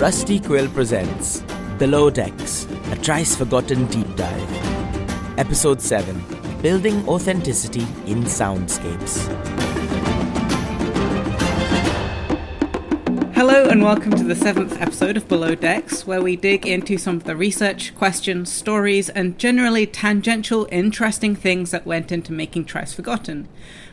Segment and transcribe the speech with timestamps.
[0.00, 1.42] Rusty Quill presents
[1.78, 5.38] Below Decks, a trice forgotten deep dive.
[5.38, 6.24] Episode 7
[6.62, 9.28] Building Authenticity in Soundscapes.
[13.34, 17.16] Hello, and welcome to the seventh episode of Below Decks, where we dig into some
[17.16, 22.94] of the research, questions, stories, and generally tangential, interesting things that went into making Trice
[22.94, 23.48] Forgotten.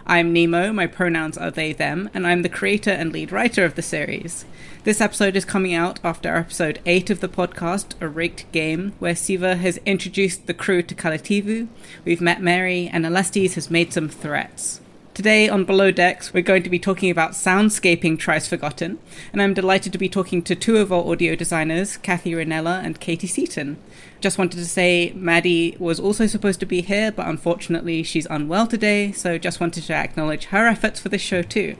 [0.09, 3.75] I'm Nemo, my pronouns are they, them, and I'm the creator and lead writer of
[3.75, 4.45] the series.
[4.85, 9.17] This episode is coming out after episode 8 of the podcast, A Rigged Game, where
[9.17, 11.67] Siva has introduced the crew to Kalativu,
[12.05, 14.79] we've met Mary, and Alestes has made some threats.
[15.13, 18.99] Today on Below Decks, we're going to be talking about soundscaping Trice Forgotten,
[19.33, 23.01] and I'm delighted to be talking to two of our audio designers, Kathy Rinella and
[23.01, 23.75] Katie Seaton.
[24.19, 28.65] Just wanted to say Maddie was also supposed to be here, but unfortunately she's unwell
[28.65, 31.75] today, so just wanted to acknowledge her efforts for this show too.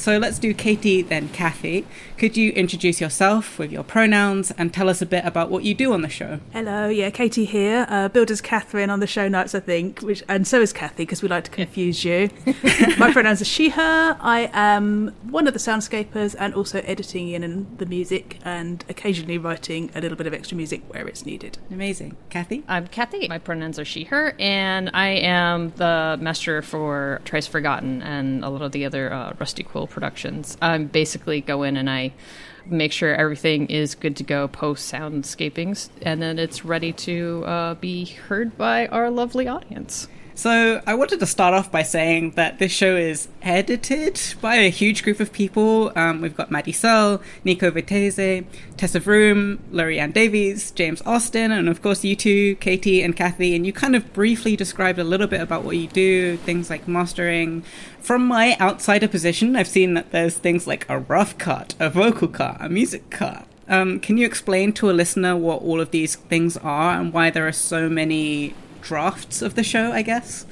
[0.00, 1.86] So let's do Katie, then Kathy.
[2.16, 5.74] Could you introduce yourself with your pronouns and tell us a bit about what you
[5.74, 6.40] do on the show?
[6.54, 7.86] Hello, yeah, Katie here.
[7.86, 11.20] Uh, Builders Catherine on the show notes, I think, which and so is Kathy because
[11.20, 12.30] we like to confuse you.
[12.98, 14.16] My pronouns are she/her.
[14.20, 19.36] I am one of the soundscapers and also editing in, in the music and occasionally
[19.36, 21.58] writing a little bit of extra music where it's needed.
[21.70, 22.64] Amazing, Kathy.
[22.68, 23.28] I'm Kathy.
[23.28, 28.62] My pronouns are she/her, and I am the master for Trice Forgotten and a lot
[28.62, 30.56] of the other uh, Rusty Quill productions.
[30.62, 32.12] I basically go in and I
[32.66, 37.74] make sure everything is good to go post soundscapings, and then it's ready to uh,
[37.74, 40.08] be heard by our lovely audience.
[40.34, 44.70] So, I wanted to start off by saying that this show is edited by a
[44.70, 45.92] huge group of people.
[45.94, 51.68] Um, we've got Maddie Searle, Nico Vitese, Tessa Vroom, Lowri Ann Davies, James Austin, and
[51.68, 53.54] of course, you two, Katie and Kathy.
[53.54, 56.88] And you kind of briefly described a little bit about what you do, things like
[56.88, 57.62] mastering.
[58.00, 62.28] From my outsider position, I've seen that there's things like a rough cut, a vocal
[62.28, 63.46] cut, a music cut.
[63.68, 67.30] Um, can you explain to a listener what all of these things are and why
[67.30, 70.46] there are so many drafts of the show, I guess.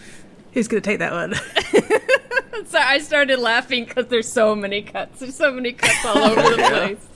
[0.52, 1.34] Who's going to take that one?
[2.66, 5.20] so I started laughing because there's so many cuts.
[5.20, 7.06] There's so many cuts all over the place.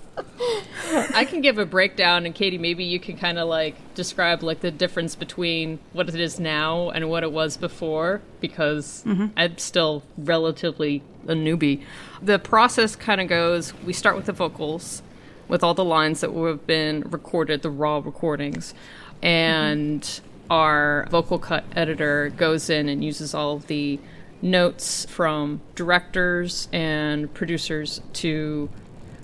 [1.14, 4.60] I can give a breakdown, and Katie, maybe you can kind of like describe like
[4.60, 9.28] the difference between what it is now and what it was before, because mm-hmm.
[9.36, 11.82] I'm still relatively a newbie.
[12.20, 15.02] The process kind of goes: we start with the vocals,
[15.48, 18.74] with all the lines that have been recorded, the raw recordings,
[19.22, 20.02] and.
[20.02, 23.98] Mm-hmm our vocal cut editor goes in and uses all of the
[24.42, 28.68] notes from directors and producers to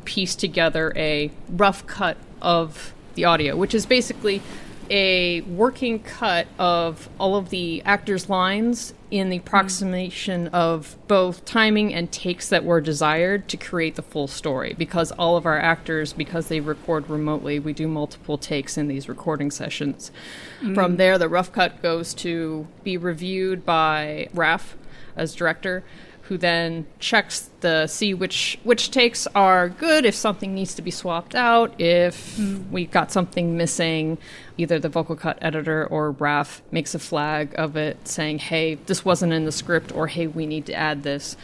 [0.07, 4.41] piece together a rough cut of the audio, which is basically
[4.89, 11.95] a working cut of all of the actors' lines in the approximation of both timing
[11.95, 14.75] and takes that were desired to create the full story.
[14.77, 19.09] Because all of our actors, because they record remotely, we do multiple takes in these
[19.09, 20.11] recording sessions.
[20.61, 20.75] Mm.
[20.75, 24.77] From there, the rough cut goes to be reviewed by Raf
[25.17, 25.85] as director
[26.29, 30.91] who then checks the see which which takes are good if something needs to be
[30.91, 32.71] swapped out if mm.
[32.71, 34.19] we got something missing
[34.59, 39.07] either the vocal cut editor or raf makes a flag of it saying hey this
[39.07, 41.35] wasn't in the script or hey we need to add this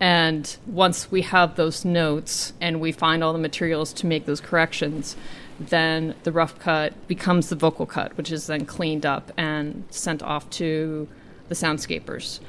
[0.00, 4.40] and once we have those notes and we find all the materials to make those
[4.40, 5.16] corrections
[5.58, 10.22] then the rough cut becomes the vocal cut which is then cleaned up and sent
[10.22, 11.06] off to
[11.50, 12.40] the soundscapers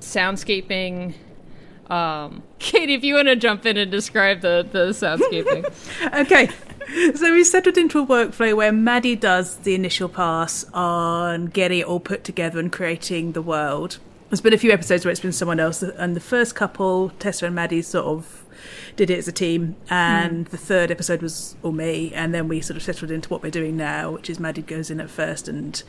[0.00, 1.14] soundscaping
[1.90, 5.64] um, Katie, if you want to jump in and describe the, the soundscaping.
[6.20, 6.50] okay.
[7.14, 11.86] So we settled into a workflow where Maddie does the initial pass on getting it
[11.86, 13.98] all put together and creating the world.
[14.30, 17.46] There's been a few episodes where it's been someone else, and the first couple, Tessa
[17.46, 18.44] and Maddie, sort of
[18.96, 20.50] did it as a team, and mm.
[20.50, 23.50] the third episode was all me, and then we sort of settled into what we're
[23.50, 25.82] doing now, which is Maddie goes in at first and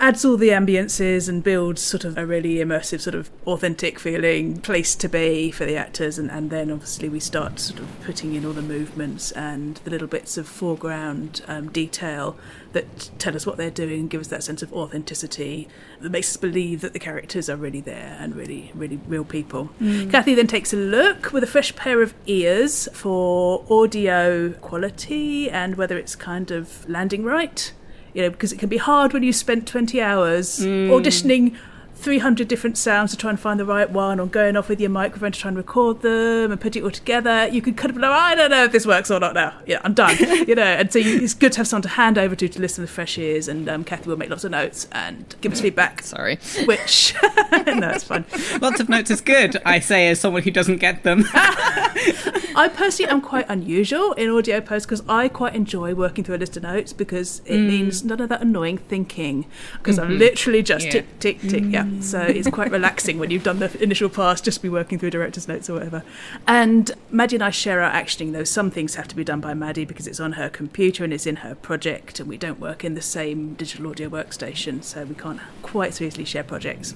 [0.00, 4.58] adds all the ambiances and builds sort of a really immersive, sort of authentic feeling
[4.60, 6.18] place to be for the actors.
[6.18, 9.90] And, and then obviously we start sort of putting in all the movements and the
[9.90, 12.36] little bits of foreground um, detail
[12.72, 15.68] that tell us what they're doing and give us that sense of authenticity
[16.00, 19.70] that makes us believe that the characters are really there and really, really real people.
[19.80, 20.10] Mm.
[20.10, 25.76] Kathy then takes a look with a fresh pair of ears for audio quality and
[25.76, 27.72] whether it's kind of landing right
[28.14, 30.88] you know, because it can be hard when you spent 20 hours mm.
[30.88, 31.56] auditioning
[32.00, 34.90] 300 different sounds to try and find the right one or going off with your
[34.90, 37.46] microphone to try and record them and put it all together.
[37.48, 39.54] You could kind of go, I don't know if this works or not now.
[39.66, 40.16] Yeah, I'm done.
[40.48, 42.60] you know, and so you, it's good to have someone to hand over to to
[42.60, 43.48] listen with fresh ears.
[43.48, 46.02] And um, Kathy will make lots of notes and give us feedback.
[46.04, 46.38] Sorry.
[46.64, 48.24] Which, no, it's fine.
[48.60, 51.24] Lots of notes is good, I say as someone who doesn't get them.
[51.34, 56.38] I personally am quite unusual in audio post because I quite enjoy working through a
[56.38, 59.46] list of notes because it means none of that annoying thinking
[59.78, 60.92] because I'm literally just Yeah.
[60.92, 61.64] tick, tick, tick.
[61.66, 61.86] Yeah.
[62.00, 65.48] So it's quite relaxing when you've done the initial pass, just be working through director's
[65.48, 66.02] notes or whatever.
[66.46, 68.44] And Maddie and I share our actioning, though.
[68.44, 71.26] Some things have to be done by Maddie because it's on her computer and it's
[71.26, 75.14] in her project, and we don't work in the same digital audio workstation, so we
[75.14, 76.94] can't quite so easily share projects.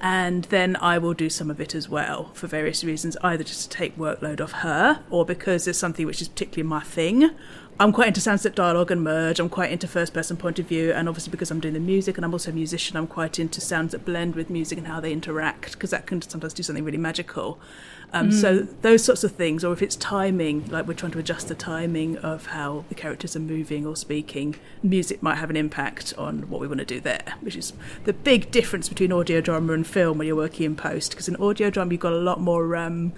[0.00, 3.70] And then I will do some of it as well for various reasons, either just
[3.70, 7.30] to take workload off her or because there's something which is particularly my thing.
[7.78, 9.38] I'm quite into soundscape dialogue and merge.
[9.38, 12.16] I'm quite into first person point of view, and obviously because I'm doing the music
[12.16, 14.98] and I'm also a musician, I'm quite into sounds that blend with music and how
[14.98, 17.60] they interact because that can sometimes do something really magical.
[18.14, 21.48] Um, So those sorts of things, or if it's timing, like we're trying to adjust
[21.48, 26.14] the timing of how the characters are moving or speaking, music might have an impact
[26.16, 27.74] on what we want to do there, which is
[28.04, 31.10] the big difference between audio drama and film when you're working in post.
[31.10, 32.74] Because in audio drama, you've got a lot more.
[32.74, 33.12] Um,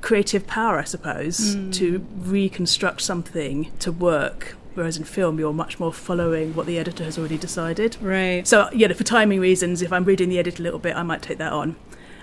[0.00, 2.30] creative power, I suppose, to hmm.
[2.30, 4.56] reconstruct something to work.
[4.74, 7.96] Whereas in film, you're much more following what the editor has already decided.
[8.00, 8.46] Right.
[8.46, 11.22] So, yeah, for timing reasons, if I'm reading the edit a little bit, I might
[11.22, 11.76] take that on.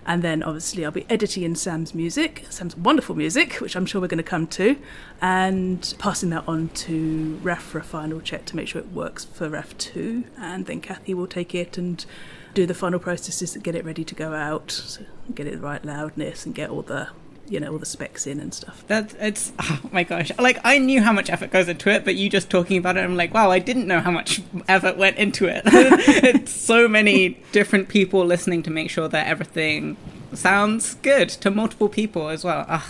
[0.05, 4.01] And then obviously, I'll be editing in Sam's music, Sam's wonderful music, which I'm sure
[4.01, 4.75] we're going to come to,
[5.21, 9.23] and passing that on to Raf for a final check to make sure it works
[9.23, 10.25] for Raf too.
[10.37, 12.05] And then Kathy will take it and
[12.53, 15.03] do the final processes to get it ready to go out, so
[15.33, 17.09] get it the right loudness and get all the,
[17.47, 18.83] you know, all the specs in and stuff.
[18.87, 20.31] That it's oh my gosh.
[20.39, 23.01] Like I knew how much effort goes into it, but you just talking about it,
[23.01, 25.63] I'm like, wow, I didn't know how much effort went into it.
[25.65, 29.97] it's so many different people listening to make sure that everything
[30.35, 32.83] sounds good to multiple people as well.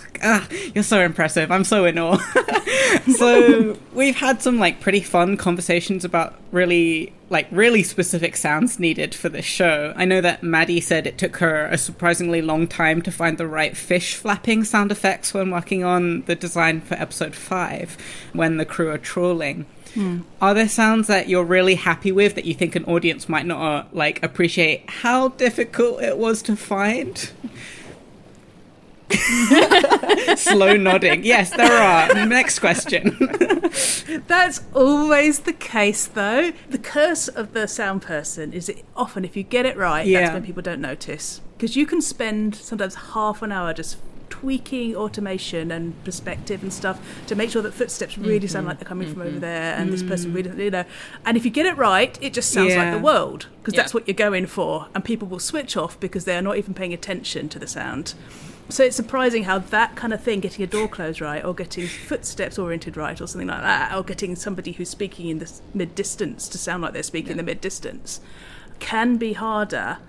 [0.74, 1.52] You're so impressive.
[1.52, 2.18] I'm so in awe.
[3.18, 9.16] so we've had some like pretty fun conversations about really like really specific sounds needed
[9.16, 9.94] for this show.
[9.96, 13.48] I know that Maddie said it took her a surprisingly long time to find the
[13.48, 17.98] right fish flapping sound effects when working on the design for episode 5
[18.34, 19.66] when the crew are trawling.
[20.42, 23.62] Are there sounds that you're really happy with that you think an audience might not
[23.62, 27.30] uh, like appreciate how difficult it was to find?
[30.38, 31.24] Slow nodding.
[31.24, 32.26] Yes, there are.
[32.26, 33.16] Next question.
[34.28, 36.52] That's always the case, though.
[36.70, 40.22] The curse of the sound person is that often, if you get it right, Yeah.
[40.22, 41.42] that's when people don't notice.
[41.58, 43.98] Because you can spend sometimes half an hour just
[44.44, 48.72] tweaking automation and perspective and stuff to make sure that footsteps really sound mm-hmm.
[48.72, 49.40] like they're coming from over mm-hmm.
[49.40, 50.36] there and this person mm.
[50.36, 50.84] really, you know.
[51.26, 54.06] And if you get it right, it just sounds like the world because that's what
[54.06, 54.88] you're going for.
[54.94, 58.16] And people will switch off because they're not even paying attention to the sound.
[58.68, 61.88] So it's surprising how that kind of thing, getting a door closed right, or getting
[61.88, 65.96] footsteps oriented right, or something like that, or getting somebody who's speaking in the mid
[65.96, 68.20] distance to sound like they're speaking in the mid distance,
[68.80, 70.00] can be harder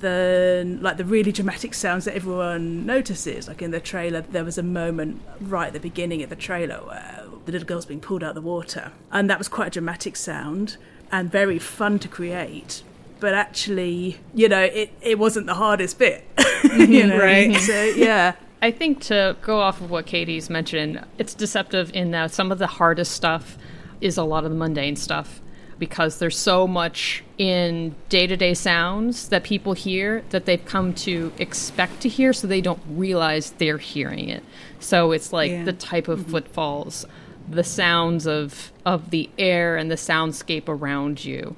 [0.00, 3.48] than like the really dramatic sounds that everyone notices.
[3.48, 6.76] Like in the trailer, there was a moment right at the beginning of the trailer
[6.76, 9.70] where the little girl's being pulled out of the water, and that was quite a
[9.70, 10.76] dramatic sound
[11.10, 12.82] and very fun to create.
[13.20, 16.24] But actually, you know, it, it wasn't the hardest bit.
[16.58, 17.18] Mm-hmm, you know?
[17.20, 17.54] Right.
[17.54, 18.34] So yeah.
[18.60, 22.58] I think to go off of what Katie's mentioned, it's deceptive in that some of
[22.58, 23.56] the hardest stuff
[24.00, 25.40] is a lot of the mundane stuff
[25.78, 30.92] because there's so much in day to day sounds that people hear that they've come
[30.92, 34.42] to expect to hear, so they don't realize they're hearing it.
[34.80, 35.64] So it's like Yeah.
[35.64, 36.32] the type of mm-hmm.
[36.32, 37.06] footfalls,
[37.48, 41.56] the sounds of, of the air and the soundscape around you,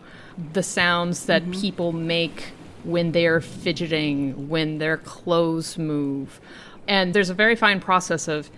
[0.52, 1.60] the sounds that mm-hmm.
[1.60, 2.52] people make
[2.84, 6.40] when they're fidgeting, when their clothes move.
[6.88, 8.50] And there's a very fine process of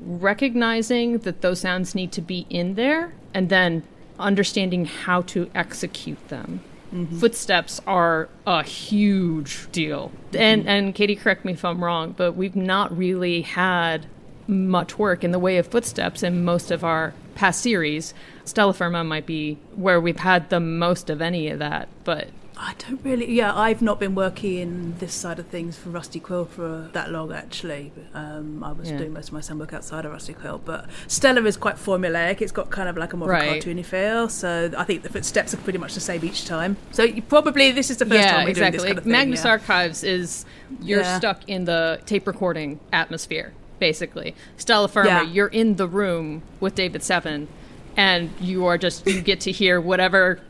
[0.00, 3.82] recognizing that those sounds need to be in there and then
[4.18, 6.60] understanding how to execute them.
[6.92, 7.18] Mm-hmm.
[7.18, 10.12] Footsteps are a huge deal.
[10.32, 10.68] And mm-hmm.
[10.68, 14.06] and Katie correct me if I'm wrong, but we've not really had
[14.48, 18.14] much work in the way of footsteps in most of our past series.
[18.44, 22.74] Stella Firma might be where we've had the most of any of that, but I
[22.78, 23.30] don't really.
[23.30, 27.10] Yeah, I've not been working in this side of things for Rusty Quill for that
[27.10, 27.30] long.
[27.30, 28.96] Actually, um, I was Yeah.
[28.96, 30.60] doing most of my sun work outside of Rusty Quill.
[30.64, 32.40] But Stella is quite formulaic.
[32.40, 33.62] It's got kind of like a more Right.
[33.62, 34.30] cartoony feel.
[34.30, 36.78] So I think the footsteps are pretty much the same each time.
[36.92, 38.78] So you probably this is the first yeah, time we're exactly.
[38.78, 39.12] doing this kind of thing.
[39.12, 39.50] Magnus yeah.
[39.50, 40.46] Archives is
[40.80, 44.34] you're stuck in the tape recording atmosphere, basically.
[44.56, 47.48] Stella Firma, you're in the room with David Seven,
[47.98, 50.40] and you are just you get to hear whatever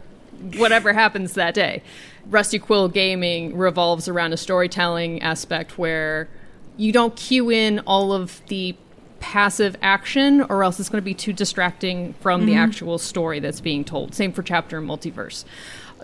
[0.56, 1.82] whatever happens that day.
[2.28, 6.28] Rusty Quill Gaming revolves around a storytelling aspect where
[6.76, 8.76] you don't cue in all of the
[9.20, 12.60] passive action or else it's going to be too distracting from the mm-hmm.
[12.60, 14.14] actual story that's being told.
[14.14, 15.44] Same for chapter and multiverse.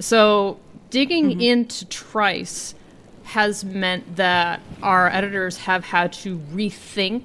[0.01, 0.59] So
[0.91, 1.41] digging mm-hmm.
[1.41, 2.75] into Trice
[3.25, 7.25] has meant that our editors have had to rethink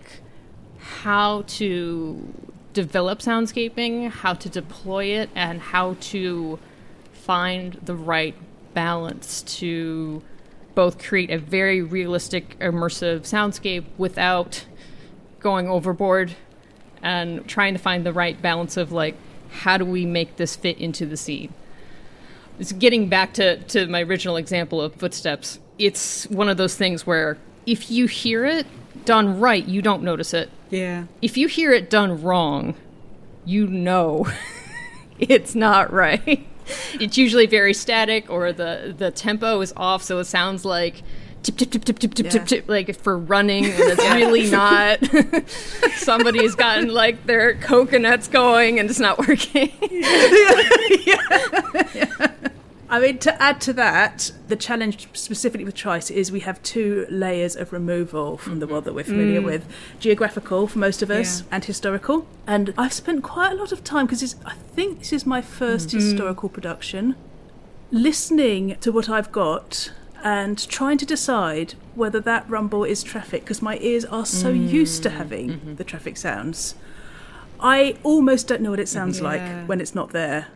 [0.80, 2.34] how to
[2.74, 6.60] develop soundscaping, how to deploy it, and how to
[7.28, 8.34] find the right
[8.74, 10.24] balance to
[10.76, 14.66] both create a very realistic, immersive soundscape without
[15.42, 16.36] going overboard
[17.04, 19.16] and trying to find the right balance of like,
[19.50, 21.54] how do we make this fit into the scene?
[22.60, 25.60] It's getting back to, to my original example of footsteps.
[25.78, 28.66] It's one of those things where if you hear it
[29.04, 30.50] done right, you don't notice it.
[30.70, 31.06] Yeah.
[31.22, 32.76] If you hear it done wrong,
[33.46, 34.28] you know
[35.20, 36.48] it's not right.
[37.00, 41.04] It's usually very static or the, the tempo is off, so it sounds like
[41.44, 42.32] tip tip tip tip tip tip Yeah.
[42.32, 45.00] tip tip like for running and it's really not.
[45.98, 49.72] Somebody's gotten like their coconuts going and it's not working
[52.90, 57.06] I mean, to add to that, the challenge specifically with Trice is we have two
[57.10, 59.46] layers of removal from the world that we're familiar mm.
[59.46, 59.66] with
[60.00, 61.48] geographical for most of us, Yeah.
[61.52, 62.26] and historical.
[62.46, 65.90] And I've spent quite a lot of time, because I think this is my first
[65.90, 65.98] mm-hmm.
[65.98, 67.16] historical production,
[67.92, 69.92] listening to what I've got
[70.24, 74.70] and trying to decide whether that rumble is traffic, because my ears are so mm.
[74.70, 75.76] used to having mm-hmm.
[75.76, 76.76] the traffic sounds.
[77.60, 79.26] I almost don't know what it sounds Yeah.
[79.26, 80.48] like when it's not there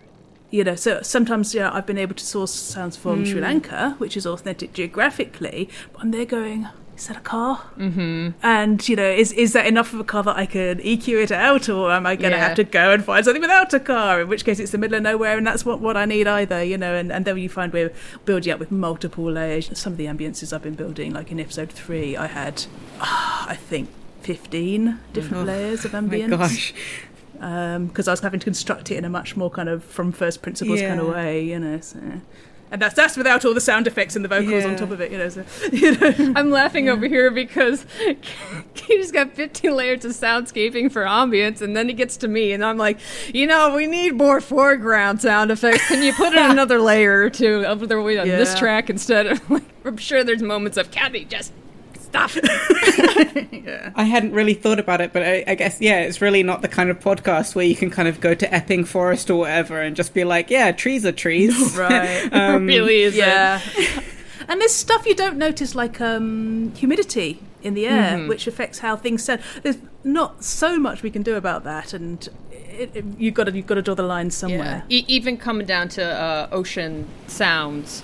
[0.52, 4.16] you know, so sometimes yeah, I've been able to source sounds from Sri Lanka, which
[4.18, 6.68] is authentic geographically, but I'm there going,
[6.98, 7.64] is that a car?
[7.80, 8.30] Mm-hmm.
[8.44, 11.32] And you know, is is that enough of a car that I can EQ it
[11.32, 12.48] out, or am I going to Yeah.
[12.50, 14.22] have to go and find something without a car?
[14.22, 16.62] In which case, it's the middle of nowhere, and that's what what I need either,
[16.64, 16.94] you know.
[16.94, 17.92] And and then you find we're
[18.26, 19.76] building up with multiple layers.
[19.78, 22.66] Some of the ambiences I've been building, like in episode three, I had,
[23.00, 23.90] ah, I think.
[24.22, 26.74] 15 different Oh, layers of My ambience gosh.
[27.42, 30.12] Um, because I was having to construct it in a much more kind of from
[30.12, 31.80] first principles kind of way, you know.
[31.80, 32.00] So.
[32.72, 35.12] And that's that's without all the sound effects and the vocals on top of it,
[35.12, 35.28] you know.
[35.28, 35.44] So,
[35.74, 36.34] you know.
[36.38, 37.86] I'm laughing over here because
[38.76, 42.64] Katie's got 15 layers of soundscaping for ambience, and then he gets to me, and
[42.64, 43.00] I'm like,
[43.34, 45.86] you know, we need more foreground sound effects.
[45.88, 49.26] Can you put in another layer or two of the way on this track instead
[49.26, 49.64] of like?
[49.84, 51.52] I'm sure there's moments of Kathy just
[52.12, 52.32] stop.
[53.96, 56.68] I hadn't really thought about it, but I, I guess yeah, it's really not the
[56.68, 59.96] kind of podcast where you can kind of go to Epping Forest or whatever and
[59.96, 61.76] just be like, yeah, trees are trees.
[61.78, 62.30] right.
[62.42, 63.16] Um, really is.
[63.16, 63.62] yeah.
[64.48, 68.96] and there's stuff you don't notice, like um, humidity in the air, which affects how
[68.96, 69.42] things sound.
[69.62, 73.52] There's not so much we can do about that, and it, it, you've got to
[73.52, 74.84] you've got to draw the line somewhere.
[74.90, 78.02] E- even coming down to uh, ocean sounds,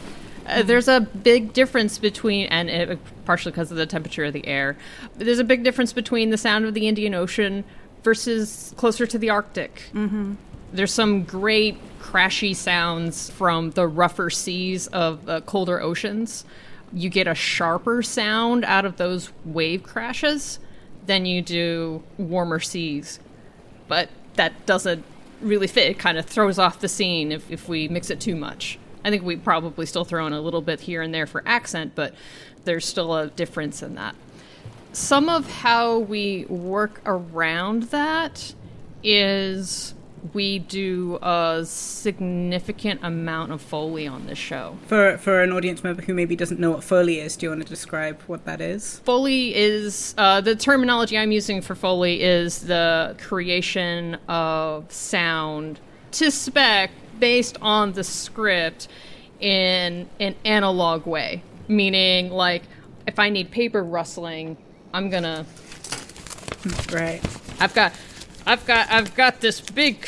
[0.47, 4.45] uh, there's a big difference between, and it, partially because of the temperature of the
[4.47, 4.77] air,
[5.15, 7.63] there's a big difference between the sound of the Indian Ocean
[8.03, 9.83] versus closer to the Arctic.
[9.93, 10.35] Mm-hmm.
[10.73, 16.45] There's some great crashy sounds from the rougher seas of uh, colder oceans.
[16.93, 20.59] You get a sharper sound out of those wave crashes
[21.05, 23.19] than you do warmer seas
[23.87, 25.03] but that doesn't
[25.41, 25.89] really fit.
[25.89, 28.79] It kind of throws off the scene if, if we mix it too much.
[29.03, 31.93] I think we probably still throw in a little bit here and there for accent,
[31.95, 32.13] but
[32.65, 34.15] there's still a difference in that.
[34.93, 38.53] Some of how we work around that
[39.03, 39.93] is
[40.33, 44.77] we do a significant amount of Foley on this show.
[44.87, 47.63] For for an audience member who maybe doesn't know what Foley is, do you want
[47.63, 48.99] to describe what that is?
[48.99, 55.79] Foley is uh, the terminology I'm using for Foley is the creation of sound
[56.17, 58.87] to spec based on the script
[59.39, 61.41] in an analog way.
[61.67, 62.63] Meaning, like,
[63.05, 64.57] if I need paper rustling,
[64.93, 65.45] I'm gonna.
[66.91, 67.21] Right.
[67.59, 67.93] I've got,
[68.45, 70.01] I've got, I've got this big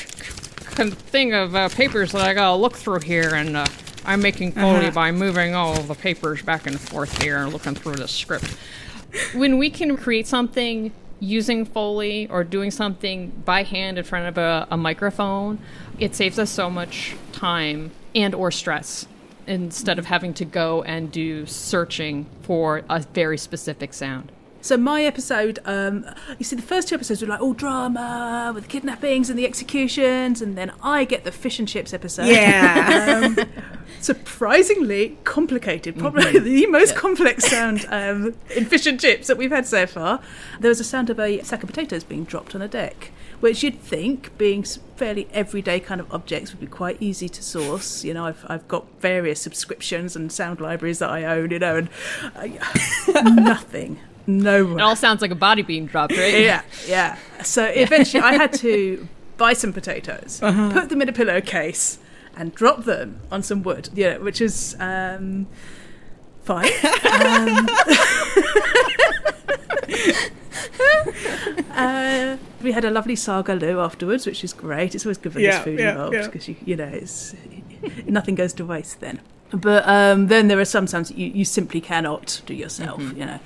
[0.75, 3.65] con- thing of uh, papers that I gotta look through here, and uh,
[4.05, 4.91] I'm making Foley Uh-huh.
[4.91, 8.55] by moving all the papers back and forth here and looking through the script.
[9.33, 14.37] When we can create something using Foley or doing something by hand in front of
[14.37, 15.59] a, a microphone,
[15.99, 19.07] it saves us so much time and or stress
[19.47, 24.31] instead of having to go and do searching for a very specific sound.
[24.61, 26.05] So my episode, um,
[26.37, 29.45] you see, the first two episodes were like all drama with the kidnappings and the
[29.45, 32.27] executions, and then I get the fish and chips episode.
[32.27, 33.21] Yeah.
[33.37, 33.37] um,
[34.01, 39.65] surprisingly complicated, probably the most complex sound um, in fish and chips that we've had
[39.65, 40.21] so far.
[40.59, 43.63] There was a sound of a sack of potatoes being dropped on a deck, which
[43.63, 48.03] you'd think, being s- fairly everyday kind of objects, would be quite easy to source.
[48.03, 51.49] You know, I've I've got various subscriptions and sound libraries that I own.
[51.51, 51.89] You know, and
[52.35, 53.99] uh, nothing.
[54.27, 56.41] No It all sounds like a body being dropped, right?
[56.41, 57.17] yeah, yeah.
[57.41, 61.97] So eventually, I had to buy some potatoes, put them in a pillowcase,
[62.35, 63.89] and drop them on some wood.
[63.93, 65.47] Yeah, which is um,
[66.43, 66.69] fine.
[67.09, 67.67] Um,
[71.73, 74.95] uh, we had a lovely saag aloo afterwards, which is great.
[74.95, 76.25] It's always good when Yeah, there's food yeah, involved yeah.
[76.25, 77.35] because you, you know, it's
[78.05, 79.21] nothing goes to waste then.
[79.51, 83.01] But um, then there are some times you, you simply cannot do yourself.
[83.01, 83.19] Mm-hmm.
[83.19, 83.39] You know,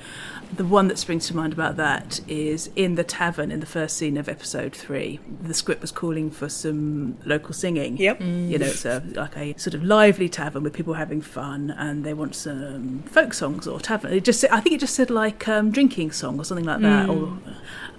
[0.55, 3.97] the one that springs to mind about that is in the tavern in the first
[3.97, 5.19] scene of episode three.
[5.41, 7.97] The script was calling for some local singing.
[7.97, 8.21] Yep.
[8.21, 12.03] You know, it's a, like a sort of lively tavern with people having fun, and
[12.03, 14.13] they want some folk songs or tavern.
[14.13, 17.09] It just, I think it just said like um, drinking song or something like that.
[17.09, 17.37] Or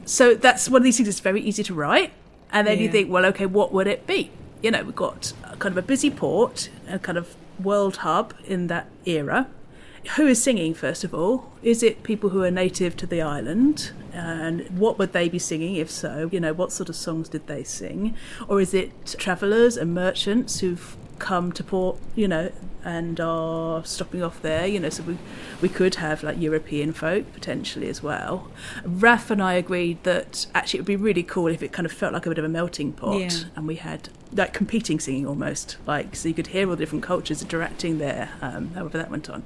[0.04, 2.12] so that's one of these things that's very easy to write.
[2.52, 4.30] And then you think, well, okay, what would it be?
[4.62, 8.32] You know, we've got a kind of a busy port, a kind of world hub
[8.44, 9.48] in that era.
[10.16, 11.50] Who is singing, first of all?
[11.62, 13.92] Is it people who are native to the island?
[14.12, 16.28] And what would they be singing, if so?
[16.30, 18.14] You know, what sort of songs did they sing?
[18.46, 22.52] Or is it travellers and merchants who've come to port, you know,
[22.84, 24.66] and are stopping off there?
[24.66, 25.16] You know, so we,
[25.62, 28.48] we could have like European folk potentially as well.
[28.84, 31.92] Raf and I agreed that actually it would be really cool if it kind of
[31.92, 33.30] felt like a bit of a melting pot Yeah.
[33.56, 37.04] and we had like competing singing almost like so you could hear all the different
[37.04, 39.44] cultures interacting there um, however that went on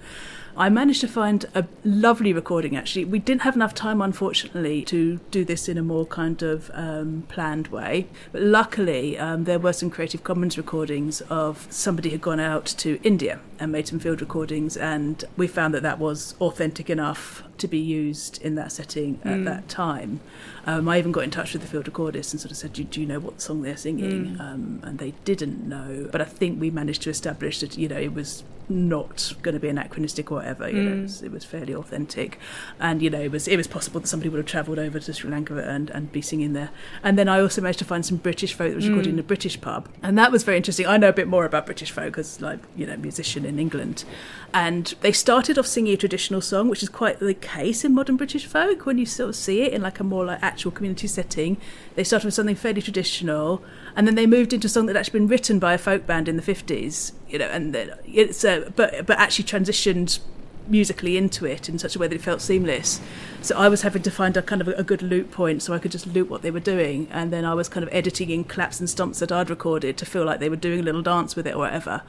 [0.59, 3.05] i managed to find a lovely recording actually.
[3.05, 7.25] We didn't have enough time unfortunately to do this in a more kind of um,
[7.29, 8.09] planned way.
[8.33, 12.99] But luckily um, there were some creative commons recordings of somebody who'd gone out to
[13.03, 17.69] india and made some field recordings and we found that that was authentic enough to
[17.69, 20.21] be used in that setting at that time.
[20.67, 22.85] Um, I even got in touch with the field recordist and sort of said, "Do,
[22.85, 26.61] do you know what song they're singing?" Um, and they didn't know, but I think
[26.61, 30.37] we managed to establish that you know it was not going to be anachronistic or
[30.37, 30.69] whatever.
[30.69, 32.39] You know, it was, it was fairly authentic,
[32.79, 35.13] and you know it was it was possible that somebody would have travelled over to
[35.13, 36.71] Sri Lanka and and be singing there.
[37.03, 39.23] And then I also managed to find some British folk that was recorded in a
[39.23, 40.87] British pub, and that was very interesting.
[40.87, 44.05] I know a bit more about British folk as like you know musician in England,
[44.53, 48.17] and they started off singing a traditional song, which is quite the case in modern
[48.17, 51.07] British folk when you sort of see it in like a more like actual community
[51.07, 51.57] setting.
[51.95, 53.63] They started with something fairly traditional,
[53.97, 56.29] and then they moved into song that had actually been written by a folk band
[56.29, 57.13] in the fifties.
[57.29, 57.75] You know, and
[58.07, 60.21] it's uh, but but actually transitioned
[60.69, 63.01] musically into it in such a way that it felt seamless.
[63.41, 65.73] So I was having to find a kind of a, a good loop point so
[65.73, 68.31] I could just loop what they were doing, and then I was kind of editing
[68.31, 71.03] in claps and stomps that I'd recorded to feel like they were doing a little
[71.03, 72.03] dance with it or whatever.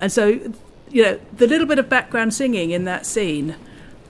[0.00, 0.26] And so,
[0.90, 3.56] you know, the little bit of background singing in that scene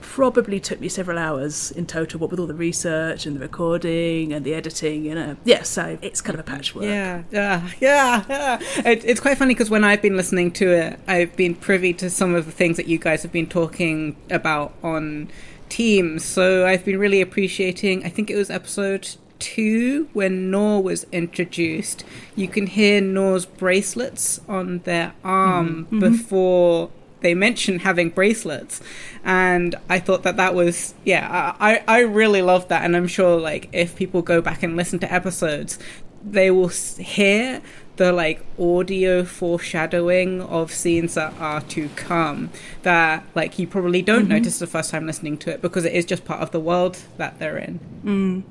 [0.05, 4.31] probably took me several hours in total, what with all the research and the recording
[4.31, 5.35] and the editing, you know.
[5.43, 6.85] Yeah, so it's kind of a patchwork.
[6.85, 8.23] Yeah, yeah, yeah.
[8.29, 8.59] yeah.
[8.85, 12.09] It, it's quite funny because when I've been listening to it, I've been privy to
[12.09, 15.29] some of the things that you guys have been talking about on
[15.67, 16.23] Teams.
[16.23, 18.05] So I've been really appreciating.
[18.05, 22.05] I think it was episode two when Nor was introduced.
[22.35, 25.99] You can hear Nor's bracelets on their arm mm-hmm.
[25.99, 25.99] Mm-hmm.
[25.99, 26.91] before
[27.21, 28.81] they mention having bracelets.
[29.23, 32.83] And i thought that that was yeah i i really loved that.
[32.83, 35.79] And i'm sure like if people go back and listen to episodes
[36.23, 37.61] they will hear
[37.97, 42.49] the like audio foreshadowing of scenes that are to come
[42.83, 46.05] that like you probably don't notice the first time listening to it because it is
[46.05, 47.79] just part of the world that they're in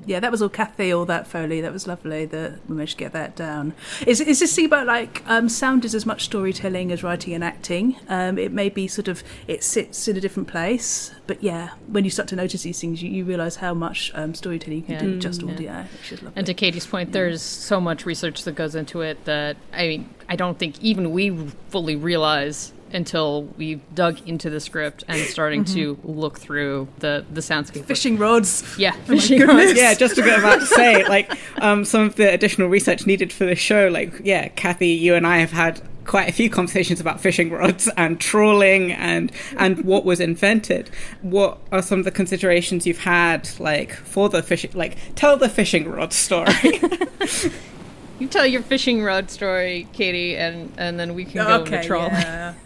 [0.05, 1.61] Yeah, that was all Kathy, all that Foley.
[1.61, 3.73] That was lovely that we managed to get that down.
[4.05, 7.41] Is, is this thing about like um, sound is as much storytelling as writing and
[7.43, 7.95] acting?
[8.09, 11.11] Um, it may be sort of, it sits in a different place.
[11.25, 14.33] But yeah, when you start to notice these things, you, you realise how much um,
[14.35, 15.01] storytelling you can Yeah.
[15.13, 16.37] do just Mm, audio, which is lovely.
[16.37, 19.34] And to Katie's point, there's so much research that goes into it that
[19.73, 21.29] I mean, I don't think even we
[21.69, 27.41] fully realize until we've dug into the script and starting to look through the the
[27.41, 27.85] soundscape.
[27.85, 28.63] Fishing rods.
[28.77, 29.73] yeah, fishing rods.
[29.75, 33.33] yeah, just to go about to say, like, um, some of the additional research needed
[33.33, 37.01] for the show, like, yeah, Kathy, you and I have had quite a few conversations
[37.01, 40.89] about fishing rods and trawling and and what was invented.
[41.21, 44.71] What are some of the considerations you've had, like, for the fishing?
[44.73, 46.79] Like, tell the fishing rod story.
[48.19, 52.07] You tell your fishing rod story, Katie, and and then we can go okay, troll.
[52.07, 52.53] yeah.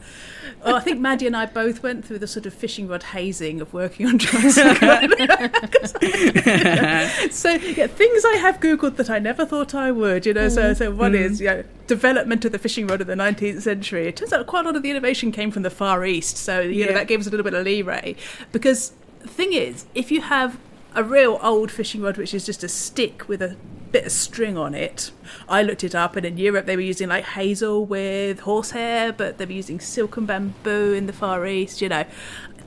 [0.64, 3.62] Well, I think Maddie and I both went through the sort of fishing rod hazing
[3.62, 4.74] of working on Tricycle.
[7.32, 10.50] so, yeah, things I have Googled that I never thought I would, you know.
[10.50, 10.78] So, mm.
[10.78, 11.42] so one is, mm.
[11.42, 14.08] you know, development of the fishing rod in the 19th century.
[14.08, 16.36] It turns out quite a lot of the innovation came from the Far East.
[16.36, 16.98] So, you know, Yeah.
[16.98, 18.18] that gave us a little bit of leeway.
[18.52, 20.60] Because the thing is, if you have
[20.94, 23.56] a real old fishing rod, which is just a stick with a
[23.92, 25.12] bit of string on it.
[25.48, 29.38] I looked it up, and in Europe they were using like hazel with horsehair, but
[29.38, 31.82] they were using silken bamboo in the Far East.
[31.82, 32.06] You know,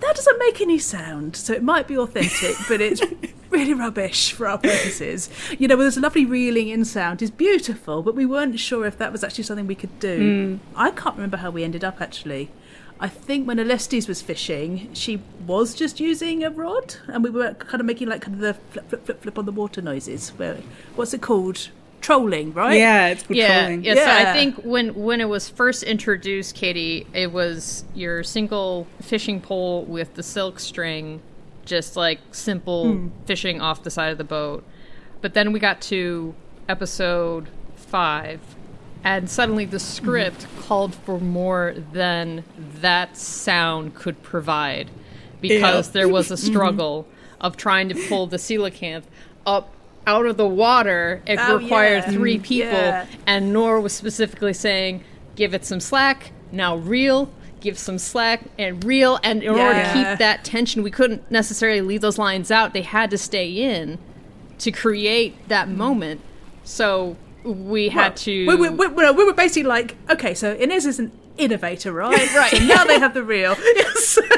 [0.02, 3.02] that doesn't make any sound, so it might be authentic, but it's
[3.50, 5.30] really rubbish for our purposes.
[5.58, 8.98] You know, there's a lovely reeling in sound, is beautiful, but we weren't sure if
[8.98, 10.56] that was actually something we could do.
[10.56, 10.58] Mm.
[10.74, 12.50] I can't remember how we ended up actually.
[13.02, 17.52] I think when Alestes was fishing, she was just using a rod, and we were
[17.54, 20.30] kind of making like kind of the flip, flip, flip, flip on the water noises.
[20.36, 20.58] Where,
[20.94, 21.68] what's it called?
[22.00, 22.78] Trolling, right?
[22.78, 23.84] Yeah, it's called yeah, trolling.
[23.84, 23.94] yeah.
[23.94, 29.40] So I think when when it was first introduced, Katie, it was your single fishing
[29.40, 31.22] pole with the silk string,
[31.64, 33.08] just like simple hmm.
[33.26, 34.64] fishing off the side of the boat.
[35.20, 36.36] But then we got to
[36.68, 38.40] episode five,
[39.04, 39.86] and suddenly the mm-hmm.
[39.86, 42.44] script called for more than
[42.80, 44.90] that sound could provide,
[45.40, 45.92] because Yeah.
[45.92, 46.46] there was a mm-hmm.
[46.52, 47.06] struggle
[47.40, 49.04] of trying to pull the coelacanth
[49.46, 49.74] up
[50.06, 51.22] out of the water.
[51.26, 52.10] It Oh, required yeah.
[52.12, 53.06] three people, yeah.
[53.26, 55.02] and Nora was specifically saying,
[55.36, 59.92] "Give it some slack, now reel." Give some slack and reel, and in order to
[59.92, 62.72] keep that tension, we couldn't necessarily leave those lines out.
[62.72, 63.98] They had to stay in
[64.58, 65.78] to create that mm-hmm.
[65.78, 66.20] moment.
[66.64, 68.46] So we had to.
[68.46, 72.12] We, we, we, we we were basically like, okay, so Inez is an innovator, right?
[72.34, 72.50] Right.
[72.50, 73.56] So now they have the reel.
[73.74, 74.18] Yes.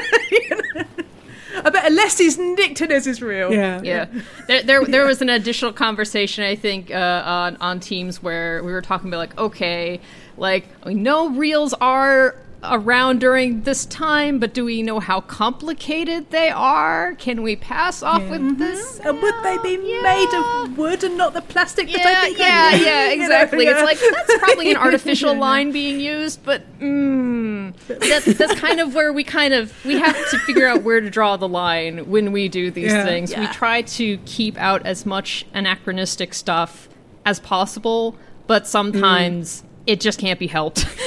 [1.57, 3.51] I bet Alestes nicked Inez's reel.
[3.51, 3.81] Yeah.
[3.81, 4.05] yeah
[4.47, 8.73] there, there, there was an additional conversation i think uh, on, on teams where we
[8.73, 10.01] were talking about like okay
[10.37, 12.35] like we know reels are
[12.69, 18.01] around during this time but do we know how complicated they are can we pass
[18.03, 18.57] off with mm-hmm.
[18.57, 20.01] this And would they be Yeah.
[20.01, 23.17] made of wood and not the plastic that I yeah, think yeah, they yeah, You
[23.17, 23.65] know, exactly.
[23.65, 23.71] yeah.
[23.71, 28.95] It's like that's probably an artificial line being used, but mm, that, that's kind of
[28.95, 32.31] where we kind of we have to figure out where to draw the line when
[32.31, 33.03] we do these Yeah.
[33.05, 33.35] things.
[33.35, 36.89] We try to keep out as much anachronistic stuff
[37.25, 38.15] as possible,
[38.47, 39.65] but sometimes mm.
[39.87, 40.85] It just can't be helped.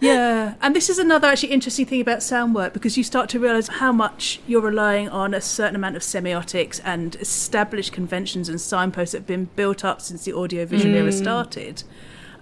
[0.00, 3.38] Yeah, and this is another actually interesting thing about sound work because you start to
[3.40, 8.60] realize how much you're relying on a certain amount of semiotics and established conventions and
[8.60, 11.84] signposts that have been built up since the audiovisual era started.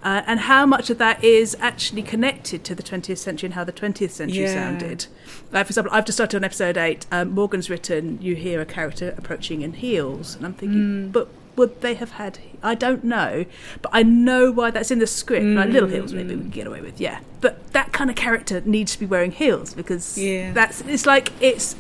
[0.03, 3.65] Uh, and how much of that is actually connected to the 20th century and how
[3.65, 4.55] the 20th century Yeah.
[4.55, 5.07] sounded.
[5.51, 7.07] Like, for example, I've just started on episode 8.
[7.11, 10.37] Um, Morgan's written, you hear a character approaching in heels.
[10.37, 12.39] And I'm thinking, but would they have had.
[12.63, 13.45] I don't know.
[13.83, 15.45] But I know why that's in the script.
[15.45, 17.21] Like, little heels, maybe we can get away with, yeah.
[17.41, 20.53] But that kind of character needs to be wearing heels because Yeah.
[20.53, 20.81] that's.
[20.83, 21.77] It's like it's.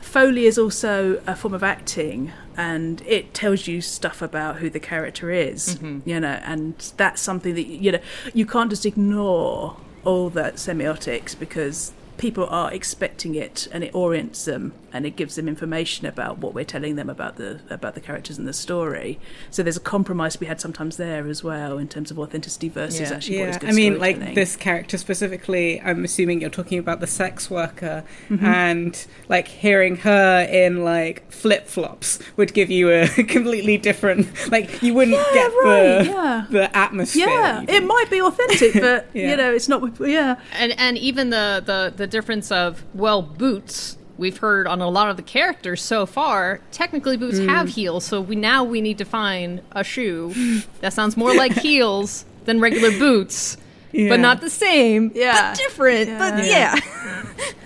[0.00, 4.78] Foley is also a form of acting, and it tells you stuff about who the
[4.78, 6.08] character is, mm-hmm.
[6.08, 7.98] you know, and that's something that you know
[8.32, 14.44] you can't just ignore all that semiotics because people are expecting it, and it orients
[14.44, 18.00] them, and it gives them information about what we're telling them about the about the
[18.00, 19.18] characters and the story.
[19.50, 23.00] So there's a compromise we had sometimes there as well in terms of authenticity versus
[23.10, 23.16] Yeah.
[23.16, 26.78] actually what is Yeah, good I mean, like this character specifically, I'm assuming you're talking
[26.78, 28.44] about the sex worker, Mm-hmm.
[28.44, 34.82] and like hearing her in like flip flops would give you a completely different, like
[34.82, 36.46] you wouldn't Yeah, get right, the yeah.
[36.50, 37.26] the atmosphere.
[37.28, 39.30] Yeah, you it might be authentic, but Yeah.
[39.30, 39.82] you know, it's not.
[40.00, 44.88] Yeah, and and even the, the the difference of well boots we've heard on a
[44.88, 47.48] lot of the characters so far technically boots Mm.
[47.48, 50.32] have heels so we now we need to find a shoe
[50.80, 53.56] that sounds more like heels than regular boots
[53.92, 54.08] Yeah.
[54.10, 55.50] but not the same Yeah.
[55.50, 56.74] but different but Yeah.
[56.76, 56.80] yeah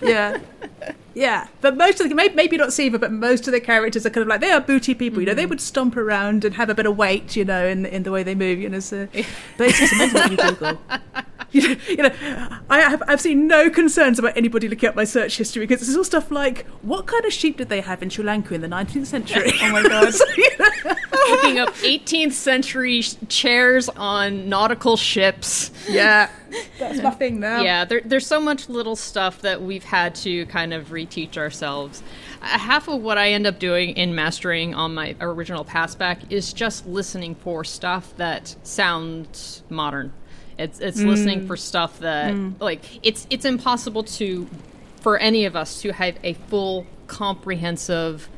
[0.02, 0.38] yeah.
[1.14, 4.10] Yeah, but most of the maybe, maybe not Siva, but most of the characters are
[4.10, 5.18] kind of like they are booty people.
[5.18, 7.34] You know, they would stomp around and have a bit of weight.
[7.34, 8.60] You know, in in the way they move.
[8.60, 9.08] You know, so
[9.56, 10.78] but it's just amazing when you Google.
[11.52, 12.10] You know,
[12.68, 15.96] I have I've seen no concerns about anybody looking up my search history because it's
[15.96, 18.68] all stuff like what kind of sheep did they have in Sri Lanka in the
[18.68, 19.52] 19th century?
[19.62, 20.12] oh my god!
[21.30, 26.30] looking up 18th century sh- chairs on nautical ships yeah,
[26.78, 27.60] that's my thing now.
[27.60, 32.02] yeah there, there's so much little stuff that we've had to kind of reteach ourselves
[32.40, 36.52] uh, half of what i end up doing in mastering on my original passback is
[36.52, 40.12] just listening for stuff that sounds modern
[40.58, 41.60] it's, it's listening for mm.
[41.60, 42.54] stuff that mm.
[42.60, 44.48] like it's it's impossible to
[45.00, 48.28] for any of us to have a full comprehensive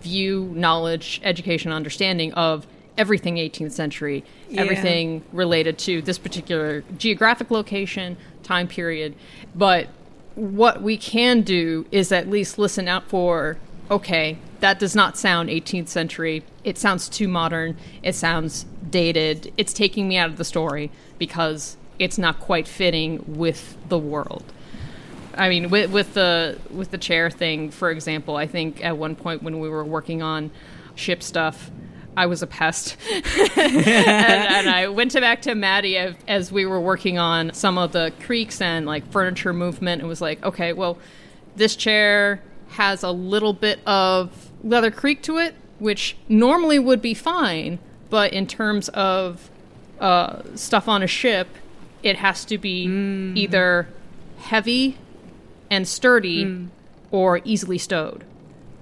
[0.00, 4.62] view, knowledge, education, understanding of everything 18th century, Yeah.
[4.62, 9.14] everything related to this particular geographic location, time period.
[9.54, 9.88] But
[10.34, 13.58] what we can do is at least listen out for
[13.90, 16.42] okay, that does not sound 18th century.
[16.64, 17.76] It sounds too modern.
[18.02, 19.52] It sounds dated.
[19.58, 20.90] It's taking me out of the story
[21.22, 24.42] because it's not quite fitting with the world.
[25.36, 29.14] I mean, with, with the with the chair thing, for example, I think at one
[29.14, 30.50] point when we were working on
[30.96, 31.70] ship stuff,
[32.16, 32.96] I was a pest,
[33.56, 37.92] and, and I went back to Maddie as, as we were working on some of
[37.92, 40.02] the creaks and like furniture movement.
[40.02, 40.98] It was like, okay, well,
[41.54, 47.14] this chair has a little bit of leather creak to it, which normally would be
[47.14, 47.78] fine,
[48.10, 49.51] but in terms of
[50.02, 51.48] uh, stuff on a ship,
[52.02, 52.84] it has to be
[53.36, 53.86] either
[54.38, 54.98] heavy
[55.70, 56.68] and sturdy
[57.10, 58.24] or easily stowed.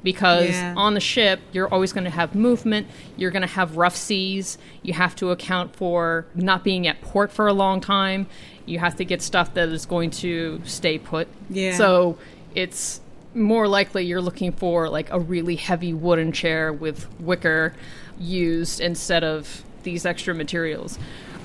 [0.02, 0.72] Because Yeah.
[0.78, 2.86] on the ship, you're always going to have movement.
[3.18, 4.56] You're going to have rough seas.
[4.82, 8.26] You have to account for not being at port for a long time.
[8.64, 11.28] You have to get stuff that is going to stay put.
[11.50, 11.76] Yeah.
[11.76, 12.16] So
[12.54, 13.02] it's
[13.34, 17.74] more likely you're looking for like a really heavy wooden chair with wicker
[18.18, 20.98] used instead of these extra materials.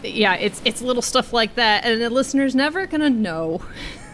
[0.03, 3.61] Yeah, it's it's little stuff like that, and the listener's never gonna know.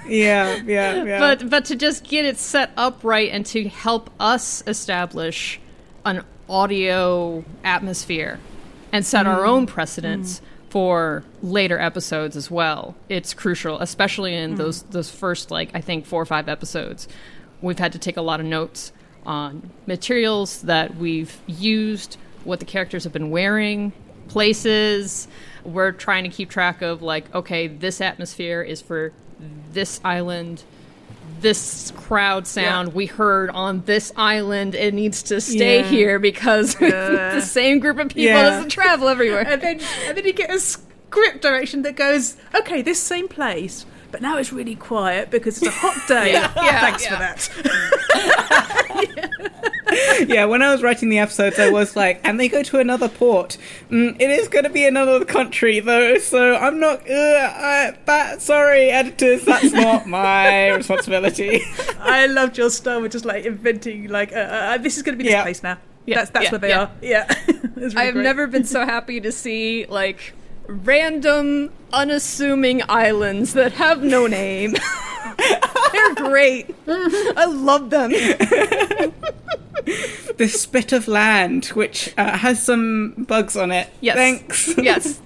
[0.08, 1.20] Yeah, yeah, yeah.
[1.20, 5.60] But but to just get it set up right and to help us establish
[6.04, 8.40] an audio atmosphere
[8.92, 9.74] and set our own mm-hmm.
[9.74, 12.96] precedents for later episodes as well.
[13.10, 14.58] It's crucial, especially in mm.
[14.58, 17.08] those those first like I think four or five episodes.
[17.62, 18.92] We've had to take a lot of notes
[19.26, 23.94] on materials that we've used, what the characters have been wearing,
[24.32, 25.28] places.
[25.64, 29.12] We're trying to keep track of like, okay, this atmosphere is for
[29.74, 30.64] this island.
[31.40, 35.88] This crowd sound we heard on this island, it needs to stay Yeah.
[35.88, 37.34] here because Yeah.
[37.36, 38.44] the same group of people Yeah.
[38.44, 39.46] doesn't travel everywhere.
[39.48, 43.86] and then and then you get a script direction that goes, okay, this same place,
[44.12, 46.32] but now it's really quiet because it's a hot day.
[46.56, 47.36] Yeah, Thanks yeah.
[47.36, 49.62] for that.
[50.28, 53.10] yeah, when I was writing the episodes, I was like, and they go to another
[53.10, 53.58] port.
[53.90, 57.10] Mm, it is going to be another country, though, so I'm not.
[57.10, 61.62] Uh, uh, that sorry, editors, that's not my responsibility.
[62.00, 65.18] I loved your style with just like inventing like uh, uh, this is going to
[65.18, 65.44] be this Yeah.
[65.44, 65.78] place now.
[66.06, 66.82] Yeah, that's that's yeah, where they yeah.
[66.82, 66.92] are.
[67.02, 67.36] Yeah,
[67.76, 68.24] really I've great.
[68.24, 70.34] never been so happy to see like
[70.68, 74.76] random, unassuming islands that have no name.
[75.92, 76.76] They're great.
[76.88, 78.12] I love them.
[80.38, 83.90] this bit of land, which uh, has some bugs on it.
[84.02, 84.16] Yes.
[84.16, 84.78] Thanks.
[84.82, 85.20] Yes.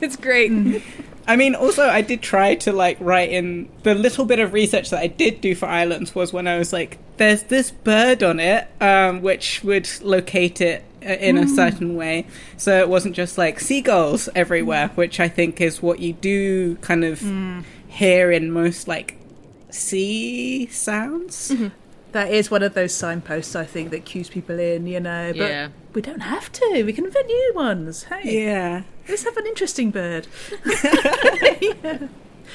[0.00, 0.82] It's great.
[1.28, 4.90] I mean, also, I did try to like write in the little bit of research
[4.90, 8.40] that I did do for islands was when I was like, "There's this bird on
[8.40, 13.60] it, um, which would locate it in a certain way." So it wasn't just like
[13.60, 14.96] seagulls everywhere, mm.
[14.96, 17.64] which I think is what you do kind of mm.
[17.88, 19.18] hear in most like
[19.70, 21.50] sea sounds.
[21.50, 21.68] Mm-hmm.
[22.12, 24.86] That is one of those signposts I think that cues people in.
[24.86, 25.68] You know, but Yeah.
[25.94, 26.82] we don't have to.
[26.84, 28.04] We can invent new ones.
[28.04, 28.82] Hey, Yeah.
[29.08, 30.26] let's have an interesting bird.
[31.60, 32.08] Yeah.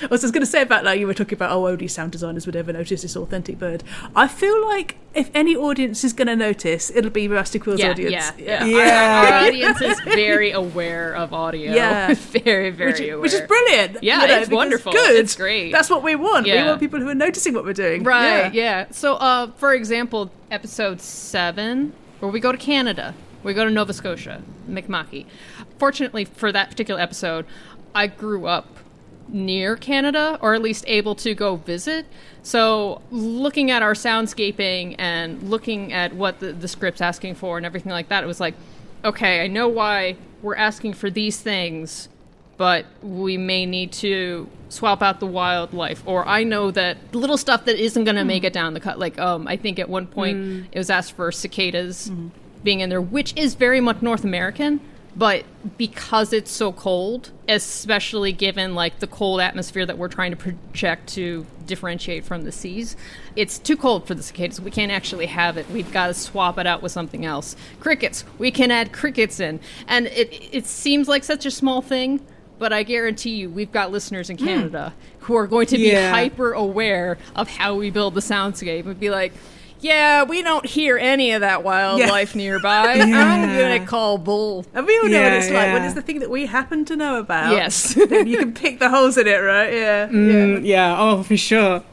[0.03, 2.11] I was just going to say about like you were talking about oh only sound
[2.11, 3.83] designers would ever notice this authentic bird.
[4.15, 7.91] I feel like if any audience is going to notice, it'll be Rusty Quill's Yeah,
[7.91, 8.13] audience.
[8.37, 8.65] yeah, yeah.
[8.65, 9.19] Yeah.
[9.19, 11.73] Our, our audience is very aware of audio.
[11.73, 12.13] Yeah.
[12.13, 13.19] very, very Which, aware.
[13.19, 14.03] which is brilliant.
[14.03, 14.91] Yeah, you know, it's wonderful.
[14.91, 15.15] Good.
[15.17, 15.71] It's great.
[15.71, 16.45] That's what we want.
[16.45, 18.03] We want people who are noticing what we're doing.
[18.03, 18.81] Right, Yeah.
[18.83, 18.85] yeah.
[18.91, 23.93] So, uh, for example, episode seven, where we go to Canada, we go to Nova
[23.93, 25.25] Scotia, Mi'kma'ki.
[25.79, 27.45] Fortunately for that particular episode,
[27.93, 28.67] I grew up
[29.27, 32.05] near Canada, or at least able to go visit.
[32.43, 37.65] So, looking at our soundscaping and looking at what the, the script's asking for and
[37.65, 38.53] everything like that, it was like,
[39.03, 42.09] okay, I know why we're asking for these things,
[42.57, 47.65] but we may need to swap out the wildlife or i know that little stuff
[47.65, 48.99] that isn't going to make it down the cut.
[48.99, 52.11] Like um i think at one point it was asked for cicadas
[52.63, 54.81] being in there which is very much north american
[55.15, 55.43] but
[55.77, 61.07] because it's so cold especially given like the cold atmosphere that we're trying to project
[61.07, 62.95] to differentiate from the seas
[63.35, 64.61] it's too cold for the cicadas.
[64.61, 65.69] We can't actually have it.
[65.69, 67.55] We've got to swap it out with something else.
[67.81, 68.23] Crickets.
[68.37, 69.59] We can add crickets in.
[69.87, 72.21] And it it seems like such a small thing
[72.57, 74.45] but I guarantee you, we've got listeners in hmm.
[74.45, 76.11] Canada who are going to be Yeah.
[76.11, 79.33] hyper aware of how we build the soundscape and be like,
[79.85, 82.93] yeah, we don't hear any of that wildlife nearby.
[82.99, 83.77] I'm Yeah.
[83.77, 84.65] gonna call bull.
[84.73, 85.71] And we all know what Yeah, it's like.
[85.73, 85.93] What yeah.
[85.93, 87.51] the thing that we happen to know about?
[87.51, 87.95] Yes.
[88.09, 89.71] you can pick the holes in it, right?
[89.71, 90.07] Yeah.
[90.07, 91.83] Mm, yeah, oh, for sure.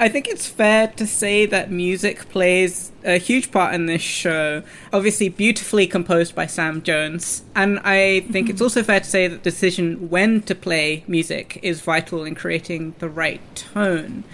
[0.00, 4.62] I think it's fair to say that music plays a huge part in this show.
[4.92, 7.44] Obviously, beautifully composed by Sam Jones.
[7.54, 11.60] And I think it's also fair to say that the decision when to play music
[11.62, 14.24] is vital in creating the right tone.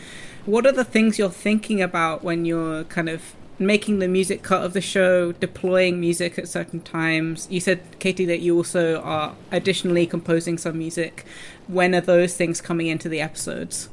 [0.51, 4.65] What are the things you're thinking about when you're kind of making the music cut
[4.65, 7.47] of the show, deploying music at certain times?
[7.49, 11.25] You said, Katie, that you also are additionally composing some music.
[11.69, 13.91] When are those things coming into the episodes?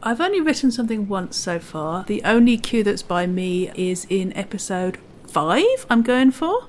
[0.00, 2.04] I've only written something once so far.
[2.04, 6.68] The only cue that's by me is in episode five, I'm going for.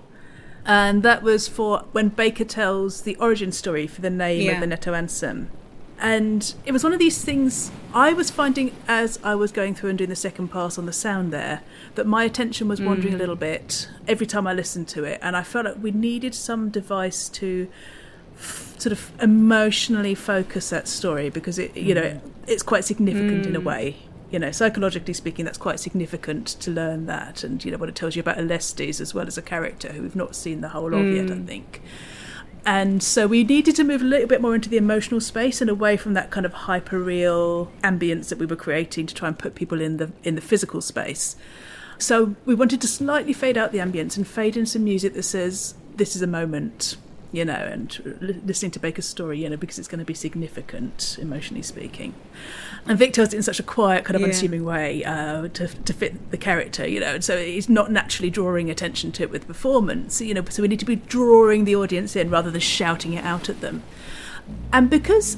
[0.66, 4.54] And that was for when Baker tells the origin story for the name Yeah.
[4.54, 5.50] of the Netaonsom.
[6.00, 9.90] And it was one of these things I was finding as I was going through
[9.90, 11.62] and doing the second pass on the sound there
[11.96, 13.20] that my attention was wandering a mm.
[13.20, 15.20] little bit every time I listened to it.
[15.24, 17.68] And I felt like we needed some device to
[18.36, 22.22] f- sort of emotionally focus that story because it you know mm.
[22.46, 23.66] it's quite significant in a mm.
[23.66, 23.96] way.
[24.30, 27.96] You know psychologically speaking that's quite significant to learn that and you know what it
[27.96, 30.94] tells you about Alestes as well as a character who we've not seen the whole
[30.94, 31.82] of yet I think
[32.68, 35.70] and so we needed to move a little bit more into the emotional space and
[35.70, 39.40] away from that kind of hyper real ambience that we were creating to try and
[39.40, 41.38] put people in the in the physical space.
[41.98, 45.24] So we wanted to slightly fade out the ambience and fade in some music that
[45.24, 46.98] says this is a moment
[47.32, 51.18] you know, and listening to Baker's story, you know, because it's going to be significant,
[51.22, 52.14] emotionally speaking.
[52.86, 54.28] And Vic tells it in such a quiet, kind of Yeah.
[54.28, 58.30] unassuming way uh, to, to fit the character, you know, and so he's not naturally
[58.30, 61.76] drawing attention to it with performance, you know, so we need to be drawing the
[61.76, 63.84] audience in rather than shouting it out at them.
[64.72, 65.38] And because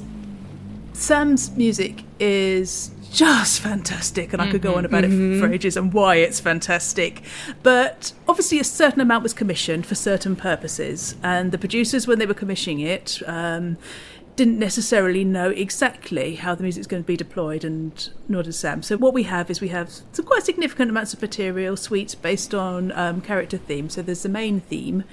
[0.92, 5.92] Sam's music is just fantastic, and I could go on about it for ages and
[5.92, 7.22] why it's fantastic.
[7.62, 12.26] But obviously, a certain amount was commissioned for certain purposes, and the producers, when they
[12.26, 13.76] were commissioning it, um,
[14.36, 18.82] didn't necessarily know exactly how the music's going to be deployed, and nor does Sam.
[18.82, 22.54] So what we have is we have some quite significant amounts of material, suites based
[22.54, 23.94] on um, character themes.
[23.94, 25.04] So there's the main theme.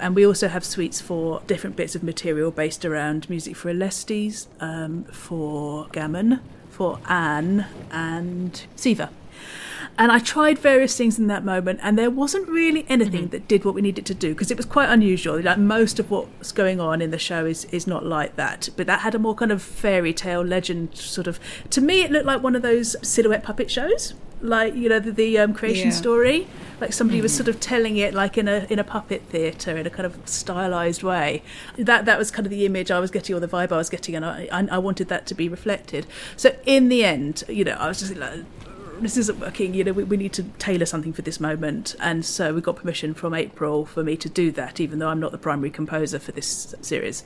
[0.00, 4.46] And we also have suites for different bits of material based around music for Alestes,
[4.58, 6.40] um, for Gammon,
[6.72, 9.10] for Anne, and Siva.
[9.98, 13.30] And I tried various things in that moment, and there wasn't really anything mm-hmm.
[13.30, 15.38] that did what we needed to do because it was quite unusual.
[15.40, 18.86] Like most of what's going on in the show is is not like that, but
[18.86, 21.38] that had a more kind of fairy tale legend sort of.
[21.70, 25.12] To me, it looked like one of those silhouette puppet shows, like you know the,
[25.12, 25.96] the um, creation Yeah.
[25.96, 26.46] story.
[26.80, 29.86] Like somebody was sort of telling it like in a in a puppet theatre in
[29.86, 31.42] a kind of stylized way.
[31.78, 33.88] That that was kind of the image I was getting or the vibe I was
[33.88, 36.06] getting, and I I, I wanted that to be reflected.
[36.36, 38.40] So in the end, you know, I was just like
[39.04, 39.74] this isn't working.
[39.74, 41.94] You know, we, we need to tailor something for this moment.
[42.00, 45.20] And so we got permission from April for me to do that, even though I'm
[45.20, 47.24] not the primary composer for this series.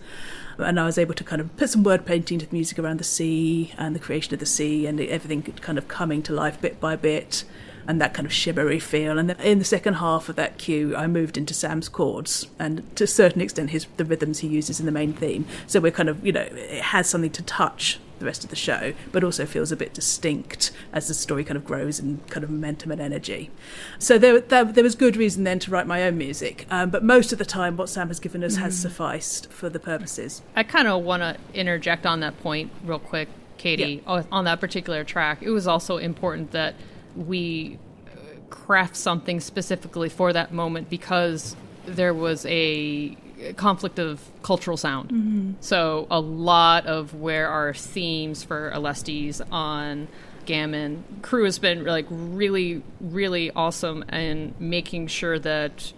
[0.59, 2.99] And I was able to kind of put some word painting to the music around
[2.99, 6.61] the sea and the creation of the sea and everything kind of coming to life
[6.61, 7.45] bit by bit
[7.89, 9.19] and that kind of shimmery feel.
[9.19, 12.83] And then in the second half of that cue, I moved into Sam's chords and
[12.97, 15.47] to a certain extent his the rhythms he uses in the main theme.
[15.67, 18.57] So we're kind of, you know, it has something to touch the rest of the
[18.57, 22.45] show, but also feels a bit distinct as the story kind of grows in kind
[22.45, 23.51] of momentum and energy.
[23.99, 27.03] So there, there, there was good reason then to write my own music, um, but
[27.03, 30.43] most of the time, what Sam has given us has sufficed for the purposes.
[30.55, 34.03] I kind of want to interject on that point real quick, Katie.
[34.07, 34.23] Yeah.
[34.33, 36.75] On that particular track, it was also important that
[37.15, 43.17] we uh, craft something specifically for that moment because there was a
[43.57, 45.11] conflict of cultural sound.
[45.11, 45.53] Mm-hmm.
[45.61, 50.09] So a lot of where our themes for Alestes on
[50.47, 55.93] Gammon crew has been like really, really awesome in making sure that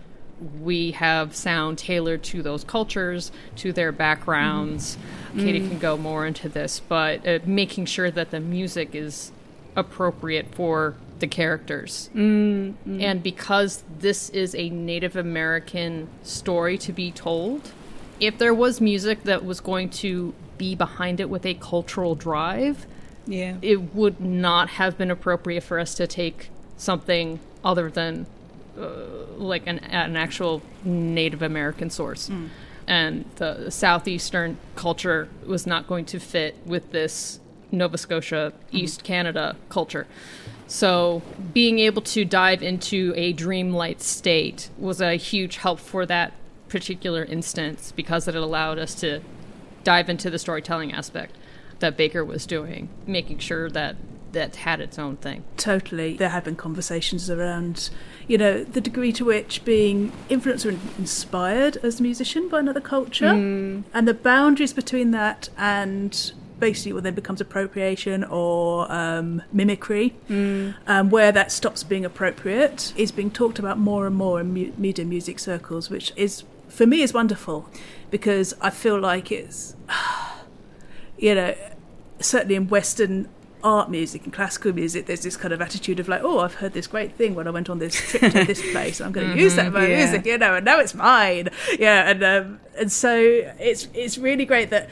[0.61, 4.97] we have sound tailored to those cultures, to their backgrounds.
[4.97, 5.41] Mm-hmm.
[5.41, 5.69] Katie mm-hmm.
[5.71, 9.33] can go more into this, but uh, making sure that the music is
[9.77, 12.11] appropriate for the characters.
[12.15, 13.03] Mm, mm.
[13.03, 17.73] And because this is a Native American story to be told,
[18.21, 22.87] if there was music that was going to be behind it with a cultural drive,
[23.27, 23.57] Yeah.
[23.63, 28.27] it would not have been appropriate for us to take something other than
[28.79, 28.91] uh,
[29.37, 32.29] like an, an actual Native American source.
[32.29, 32.47] Hmm.
[32.87, 37.39] And the southeastern culture was not going to fit with this
[37.71, 38.77] Nova Scotia, mm-hmm.
[38.77, 40.07] East Canada culture.
[40.69, 46.35] So being able to dive into a dreamlight state was a huge help for that
[46.69, 49.21] particular instance because it allowed us to
[49.83, 51.35] dive into the storytelling aspect
[51.79, 53.97] that Baker was doing, making sure that
[54.33, 55.43] that had its own thing.
[55.57, 56.17] Totally.
[56.17, 57.89] There have been conversations around,
[58.27, 62.81] you know, the degree to which being influenced or inspired as a musician by another
[62.81, 63.85] culture mm.
[63.95, 70.15] and the boundaries between that and basically what then becomes appropriation or um, mimicry,
[70.87, 74.73] um, where that stops being appropriate, is being talked about more and more in mu-
[74.77, 77.69] media music circles, which is, for me, is wonderful
[78.11, 79.77] because I feel like it's,
[81.19, 81.55] you know,
[82.21, 83.29] certainly in Western
[83.63, 86.73] art music and classical music, there's this kind of attitude of like, oh, I've heard
[86.73, 89.01] this great thing when I went on this trip to this place.
[89.01, 89.97] I'm going to use that in my yeah.
[89.97, 91.49] music, you know, and now it's mine.
[91.79, 94.89] Yeah, and um, and so it's it's really great that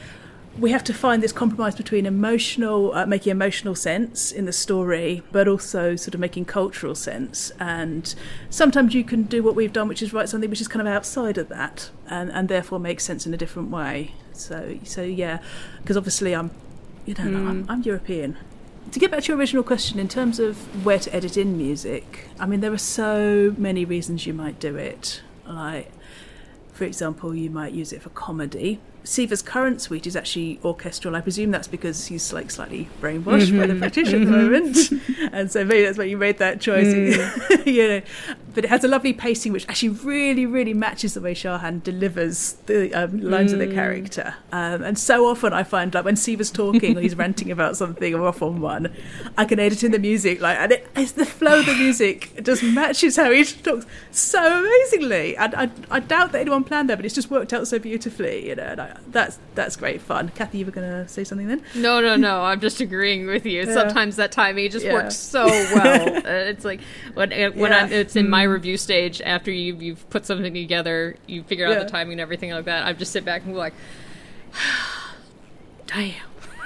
[0.59, 5.21] we have to find this compromise between emotional, uh, making emotional sense in the story,
[5.31, 7.51] but also sort of making cultural sense.
[7.59, 8.13] And
[8.49, 10.91] sometimes you can do what we've done, which is write something which is kind of
[10.91, 14.13] outside of that, and and therefore makes sense in a different way.
[14.33, 15.39] So so yeah,
[15.81, 16.51] because obviously I'm,
[17.05, 18.37] you know, I'm, I'm European.
[18.91, 22.29] To get back to your original question, in terms of where to edit in music,
[22.39, 25.21] I mean, there are so many reasons you might do it.
[25.45, 25.91] Like,
[26.71, 28.79] for example, you might use it for comedy.
[29.07, 31.15] Siva's current suite is actually orchestral.
[31.15, 34.77] I presume that's because he's like slightly brainwashed by the British at the moment,
[35.31, 36.93] and so maybe that's why you made that choice.
[37.65, 38.01] you know,
[38.53, 42.53] but it has a lovely pacing which actually really, really matches the way Shahan delivers
[42.65, 44.33] the um, lines of the character.
[44.51, 48.13] Um, and so often I find like when Siva's talking or he's ranting about something
[48.13, 48.93] or off on one,
[49.37, 52.31] I can edit in the music like, and it, it's the flow of the music
[52.35, 55.37] it just matches how he talks so amazingly.
[55.37, 58.49] And I, I doubt that anyone planned that, but it's just worked out so beautifully.
[58.49, 60.29] You know, and I, that's that's great fun.
[60.29, 61.63] Kathy, you were going to say something then?
[61.75, 62.41] No, no, no.
[62.41, 63.63] I'm just agreeing with you.
[63.65, 63.73] Yeah.
[63.73, 64.93] Sometimes that timing just Yeah.
[64.93, 66.17] works so well.
[66.25, 66.81] uh, it's like
[67.13, 67.83] when uh, when Yeah.
[67.83, 71.79] I'm, it's in my review stage after you you've put something together, you figure out
[71.79, 72.85] the timing and everything like that.
[72.85, 73.73] I just sit back and go like,
[75.87, 76.13] damn.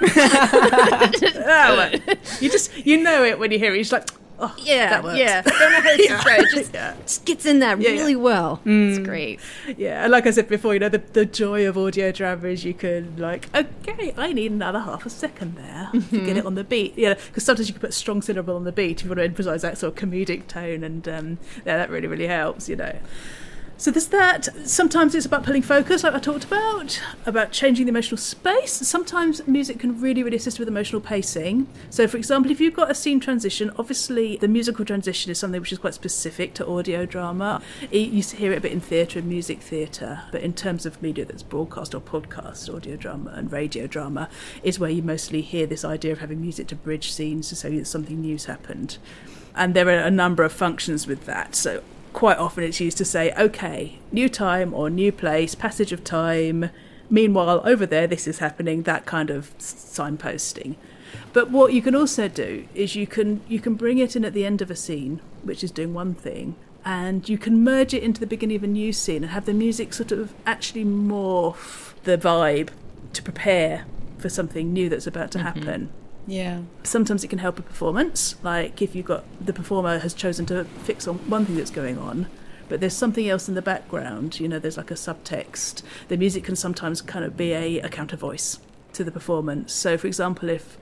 [2.40, 3.76] You just you know it when you hear it.
[3.76, 4.08] You're just like,
[4.42, 5.18] oh, Yeah, that works.
[5.18, 5.42] yeah.
[5.42, 6.50] Don't know how to describe it.
[6.50, 6.94] Just, Yeah.
[7.02, 8.00] just gets in there Yeah, yeah.
[8.00, 8.60] really well.
[8.64, 9.40] It's great.
[9.76, 12.64] Yeah, and like I said before, you know, the, the joy of audio drama is
[12.64, 16.54] you can, like, okay, I need another half a second there to get it on
[16.54, 16.96] the beat.
[16.98, 19.18] Yeah, because sometimes you can put a strong syllable on the beat if you want
[19.18, 22.76] to emphasise that sort of comedic tone, and um, yeah, that really, really helps, you
[22.76, 22.96] know.
[23.82, 24.48] So there's that.
[24.64, 28.70] Sometimes it's about pulling focus, like I talked about, about changing the emotional space.
[28.70, 31.66] Sometimes music can really, really assist with emotional pacing.
[31.90, 35.60] So, for example, if you've got a scene transition, obviously the musical transition is something
[35.60, 37.60] which is quite specific to audio drama.
[37.90, 41.24] You hear it a bit in theatre and music theatre, but in terms of media
[41.24, 44.28] that's broadcast or podcast, audio drama and radio drama
[44.62, 47.76] is where you mostly hear this idea of having music to bridge scenes to say
[47.78, 48.98] that something new's happened.
[49.56, 51.56] And there are a number of functions with that.
[51.56, 51.82] So
[52.12, 56.70] quite often it's used to say, okay, new time or new place, passage of time.
[57.10, 58.82] Meanwhile, over there, this is happening.
[58.82, 60.76] That kind of signposting.
[61.32, 64.32] But what you can also do is you can you can bring it in at
[64.32, 68.02] the end of a scene, which is doing one thing, and you can merge it
[68.02, 71.94] into the beginning of a new scene and have the music sort of actually morph
[72.04, 72.70] the vibe
[73.12, 73.84] to prepare
[74.18, 75.46] for something new that's about to mm-hmm.
[75.46, 75.92] happen
[76.26, 76.62] Yeah.
[76.84, 80.64] sometimes it can help a performance like if you've got the performer has chosen to
[80.64, 82.28] fix on one thing that's going on
[82.68, 86.44] but there's something else in the background you know there's like a subtext the music
[86.44, 88.58] can sometimes kind of be a, a counter voice
[88.92, 90.78] to the performance so for example if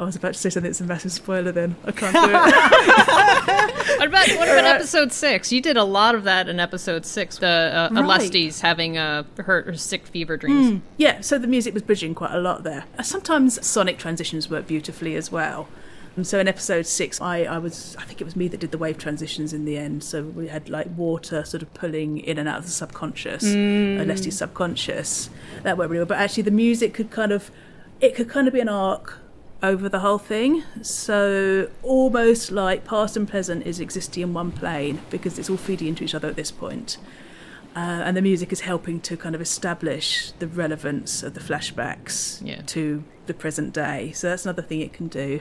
[0.00, 3.76] I was about to say something that's a massive spoiler then I can't do it
[3.98, 5.52] What about what about episode six?
[5.52, 7.36] You did a lot of that in episode six.
[7.36, 7.94] The uh,
[8.62, 8.68] Right.
[8.68, 10.80] Having uh, her, her sick fever dreams.
[10.96, 12.84] Yeah, so the music was bridging quite a lot there.
[12.98, 15.68] Uh, Sometimes sonic transitions work beautifully as well.
[16.16, 18.70] And so in episode six, I, I was I think it was me that did
[18.70, 20.02] the wave transitions in the end.
[20.02, 24.06] So we had like water sort of pulling in and out of the subconscious, mm.
[24.06, 25.28] Leslie's subconscious.
[25.62, 26.06] That worked really well.
[26.06, 27.50] But actually, the music could kind of
[28.00, 29.18] it could kind of be an arc
[29.62, 30.62] over the whole thing.
[30.82, 35.88] So almost like past and present is existing in one plane because it's all feeding
[35.88, 36.96] into each other at this point.
[37.76, 42.40] Uh, and the music is helping to kind of establish the relevance of the flashbacks
[42.44, 42.62] Yeah.
[42.66, 44.10] to the present day.
[44.12, 45.40] So that's another thing it can do.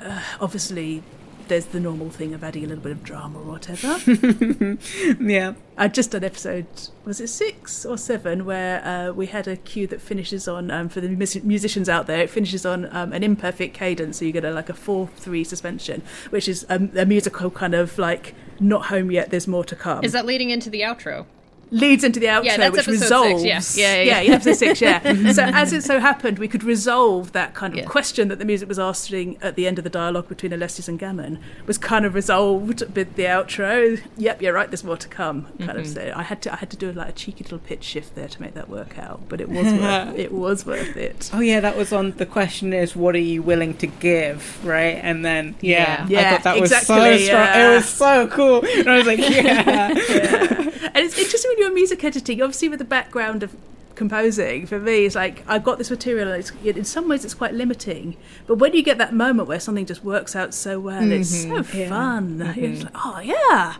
[0.00, 1.02] Uh, obviously,
[1.48, 3.98] there's the normal thing of adding a little bit of drama or whatever.
[5.20, 5.54] Yeah.
[5.76, 6.66] I'd just done episode,
[7.04, 10.88] was it six or seven, where uh, we had a cue that finishes on, um,
[10.88, 14.18] for the mus- musicians out there, it finishes on um, an imperfect cadence.
[14.18, 17.74] So you get a, like a 4 3 suspension, which is um, a musical kind
[17.74, 20.02] of like, not home yet, there's more to come.
[20.04, 21.26] Is that leading into the outro?
[21.70, 23.44] Leads into the outro, Yeah, which episode six, resolves.
[23.44, 23.60] yeah.
[23.74, 24.32] Yeah, yeah, yeah.
[24.34, 25.32] episode six, yeah.
[25.32, 27.84] so as it so happened, we could resolve that kind of Yeah.
[27.84, 30.98] question that the music was asking at the end of the dialogue between Alestes and
[30.98, 34.00] Gammon was kind of resolved with the outro.
[34.16, 34.70] Yep, you're right.
[34.70, 35.42] There's more to come.
[35.58, 35.78] Kind Mm-hmm.
[35.80, 35.86] of.
[35.88, 38.28] So I had to I had to do like a cheeky little pitch shift there
[38.28, 41.30] to make that work out, but it was worth, it was worth it.
[41.34, 42.12] Oh yeah, that was on.
[42.12, 44.98] The question is, what are you willing to give, right?
[45.02, 46.20] And then yeah, Yeah.
[46.20, 47.60] I thought that was exactly, so strong.
[47.60, 48.64] It was so cool.
[48.64, 52.84] And I was like, yeah, and it's interesting when you're music editing, obviously with the
[52.84, 53.56] background of
[53.94, 57.34] composing, for me, it's like I've got this material and it's, in some ways it's
[57.34, 58.16] quite limiting.
[58.46, 61.48] But when you get that moment where something just works out so well, it's so
[61.48, 61.78] mm-hmm.
[61.78, 61.88] Yeah.
[61.88, 62.54] fun.
[62.56, 62.84] It's mm-hmm.
[62.84, 63.76] like, oh, yeah.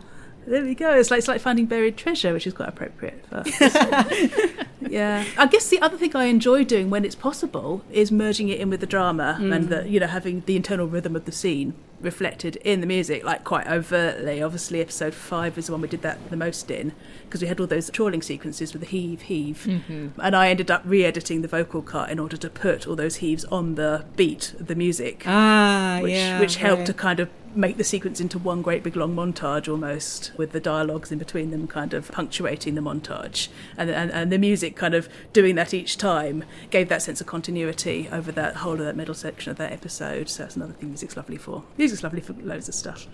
[0.46, 0.94] There we go.
[0.94, 3.44] It's like it's like finding buried treasure, which is quite appropriate for.
[4.88, 8.58] yeah, I guess the other thing I enjoy doing when it's possible is merging it
[8.58, 9.68] in with the drama and mm.
[9.68, 13.44] the you know having the internal rhythm of the scene reflected in the music, like
[13.44, 14.42] quite overtly.
[14.42, 16.92] Obviously, episode five is the one we did that the most in
[17.24, 19.66] because we had all those trawling sequences with the heave, heave,
[20.22, 23.44] and I ended up re-editing the vocal cut in order to put all those heaves
[23.46, 26.86] on the beat of the music ah, which yeah, which helped right.
[26.86, 27.28] to kind of
[27.58, 31.50] make the sequence into one great big long montage almost with the dialogues in between
[31.50, 35.74] them kind of punctuating the montage and, and and the music kind of doing that
[35.74, 39.58] each time gave that sense of continuity over that whole of that middle section of
[39.58, 43.08] that episode so that's another thing music's lovely for music's lovely for loads of stuff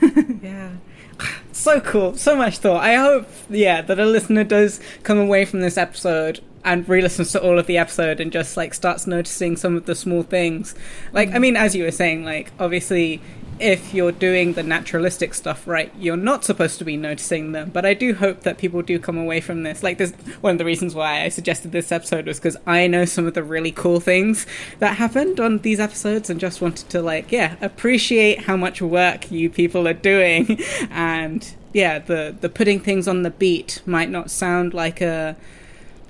[0.42, 0.70] Yeah.
[1.50, 2.14] So cool.
[2.14, 2.84] So much thought.
[2.84, 7.42] I hope, yeah, that a listener does come away from this episode and re-listens to
[7.42, 10.76] all of the episode and just like starts noticing some of the small things.
[11.12, 11.40] Like, I mm.
[11.40, 13.20] mean, as you were saying, like obviously
[13.60, 17.70] if you're doing the naturalistic stuff right, you're not supposed to be noticing them.
[17.70, 19.82] But I do hope that people do come away from this.
[19.82, 23.04] Like, this one of the reasons why I suggested this episode was because I know
[23.04, 24.46] some of the really cool things
[24.78, 29.30] that happened on these episodes, and just wanted to like, yeah, appreciate how much work
[29.30, 30.58] you people are doing,
[30.90, 35.36] and yeah, the the putting things on the beat might not sound like a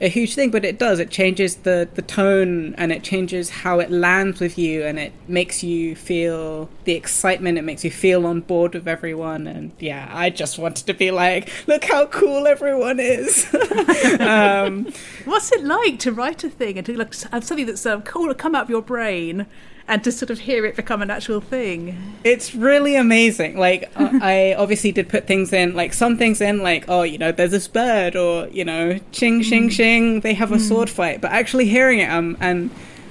[0.00, 1.00] a huge thing, but it does.
[1.00, 5.12] It changes the, the tone and it changes how it lands with you and it
[5.26, 7.58] makes you feel the excitement.
[7.58, 9.46] It makes you feel on board with everyone.
[9.46, 13.52] And yeah, I just wanted to be like, look how cool everyone is.
[14.20, 14.92] um,
[15.24, 18.28] What's it like to write a thing and to like have something that's um, cool
[18.28, 19.46] to come out of your brain
[19.88, 21.96] and to sort of hear it become an actual thing?
[22.24, 23.56] it's really amazing.
[23.58, 27.18] Like, uh, I obviously did put things in, like some things in, like, oh, you
[27.18, 31.20] know, there's this bird or, you know, ching, shing, ching, they have a sword fight.
[31.20, 32.70] But actually hearing it, um, and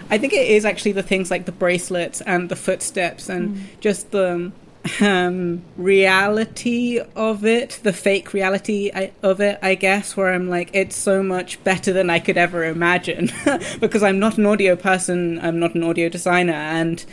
[0.10, 4.12] I think it is actually the things like the bracelets and the footsteps and just
[4.12, 4.54] the um,
[5.02, 8.92] Um, reality of it, the fake reality
[9.24, 12.66] of it, I guess, where I'm like, it's so much better than I could ever
[12.66, 13.32] imagine
[13.80, 17.04] because I'm not an audio person, I'm not an audio designer, and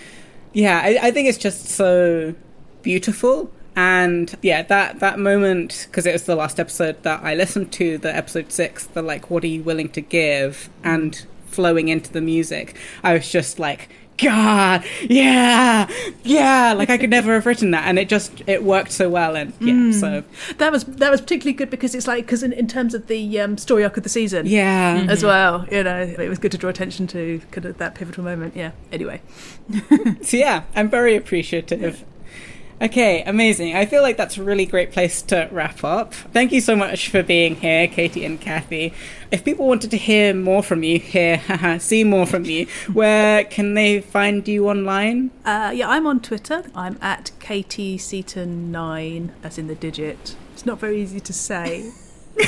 [0.53, 2.35] yeah, I, I think it's just so
[2.83, 3.51] beautiful.
[3.77, 7.99] And yeah, that that moment because it was the last episode that I listened to,
[7.99, 12.21] the episode six, the like, what are you willing to give, and flowing into the
[12.21, 15.89] music, I was just like, God, yeah,
[16.23, 19.35] yeah, like I could never have written that, and it just it worked so well,
[19.37, 20.23] and yeah, so
[20.59, 23.41] That was that was particularly good because it's like because in, in terms of the
[23.41, 25.67] um, story arc of the season, yeah, as well.
[25.71, 28.55] You know, it was good to draw attention to kind of that pivotal moment.
[28.57, 28.71] Yeah.
[28.93, 29.21] Anyway,
[30.23, 32.05] So yeah, I'm very appreciative.
[32.83, 33.77] Okay, amazing.
[33.77, 36.13] I feel like that's a really great place to wrap up.
[36.13, 38.93] Thank you so much for being here, Katie and Kathy.
[39.31, 43.45] If people wanted to hear more from you, hear, haha, see more from you, where
[43.45, 45.31] can they find you online?
[45.45, 46.65] uh, yeah, I'm on Twitter.
[46.75, 50.37] I'm at Katie Seaton nine, as in the digit.
[50.53, 51.91] It's not very easy to say.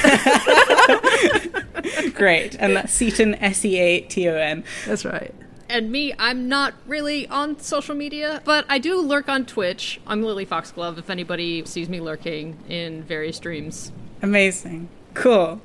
[2.15, 2.57] Great.
[2.59, 4.65] And that's Seaton, S E A T O N.
[4.87, 5.33] That's right.
[5.77, 10.01] And me, I'm not really on social media, but I do lurk on Twitch.
[10.07, 13.93] I'm Lily Foxglove if anybody sees me lurking in various streams.
[14.23, 14.89] Amazing.
[15.13, 15.61] Cool.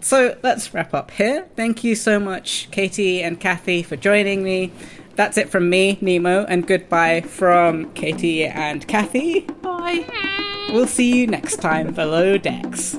[0.00, 1.48] So let's wrap up here.
[1.54, 4.72] Thank you so much, Katie and Kathy, for joining me.
[5.16, 9.40] That's it from me, Nemo, and goodbye from Katie and Kathy.
[9.40, 10.70] Bye.
[10.72, 12.98] We'll see you next time below decks.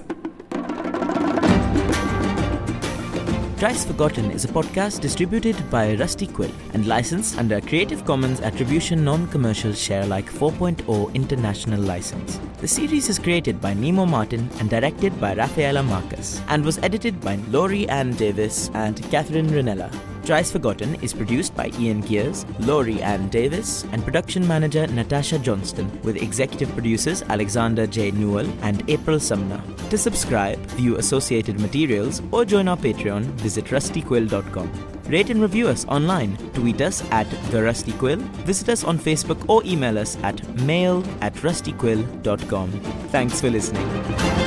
[3.57, 8.39] Trice Forgotten is a podcast distributed by Rusty Quill and licensed under a Creative Commons
[8.39, 12.39] Attribution Non-Commercial Share Alike 4.0 International License.
[12.59, 17.19] The series is created by Nemo Martin and directed by Rafaella Marcus and was edited
[17.19, 19.91] by Lowri Ann Davies and Catherine Rinella.
[20.27, 25.89] Trice Forgotten is produced by Ian Geers, Lowri Ann Davies, and production manager Natasha Johnston,
[26.01, 28.11] with executive producers Alexander J.
[28.11, 29.63] Newall and April Sumner.
[29.89, 34.69] To subscribe, view associated materials, or join our Patreon, visit rustyquill.com.
[35.05, 36.35] Rate and review us online.
[36.53, 41.05] Tweet us at The Rusty Quill, visit us on Facebook, or email us at mail
[41.21, 42.71] at rustyquill.com.
[43.11, 44.46] Thanks for listening.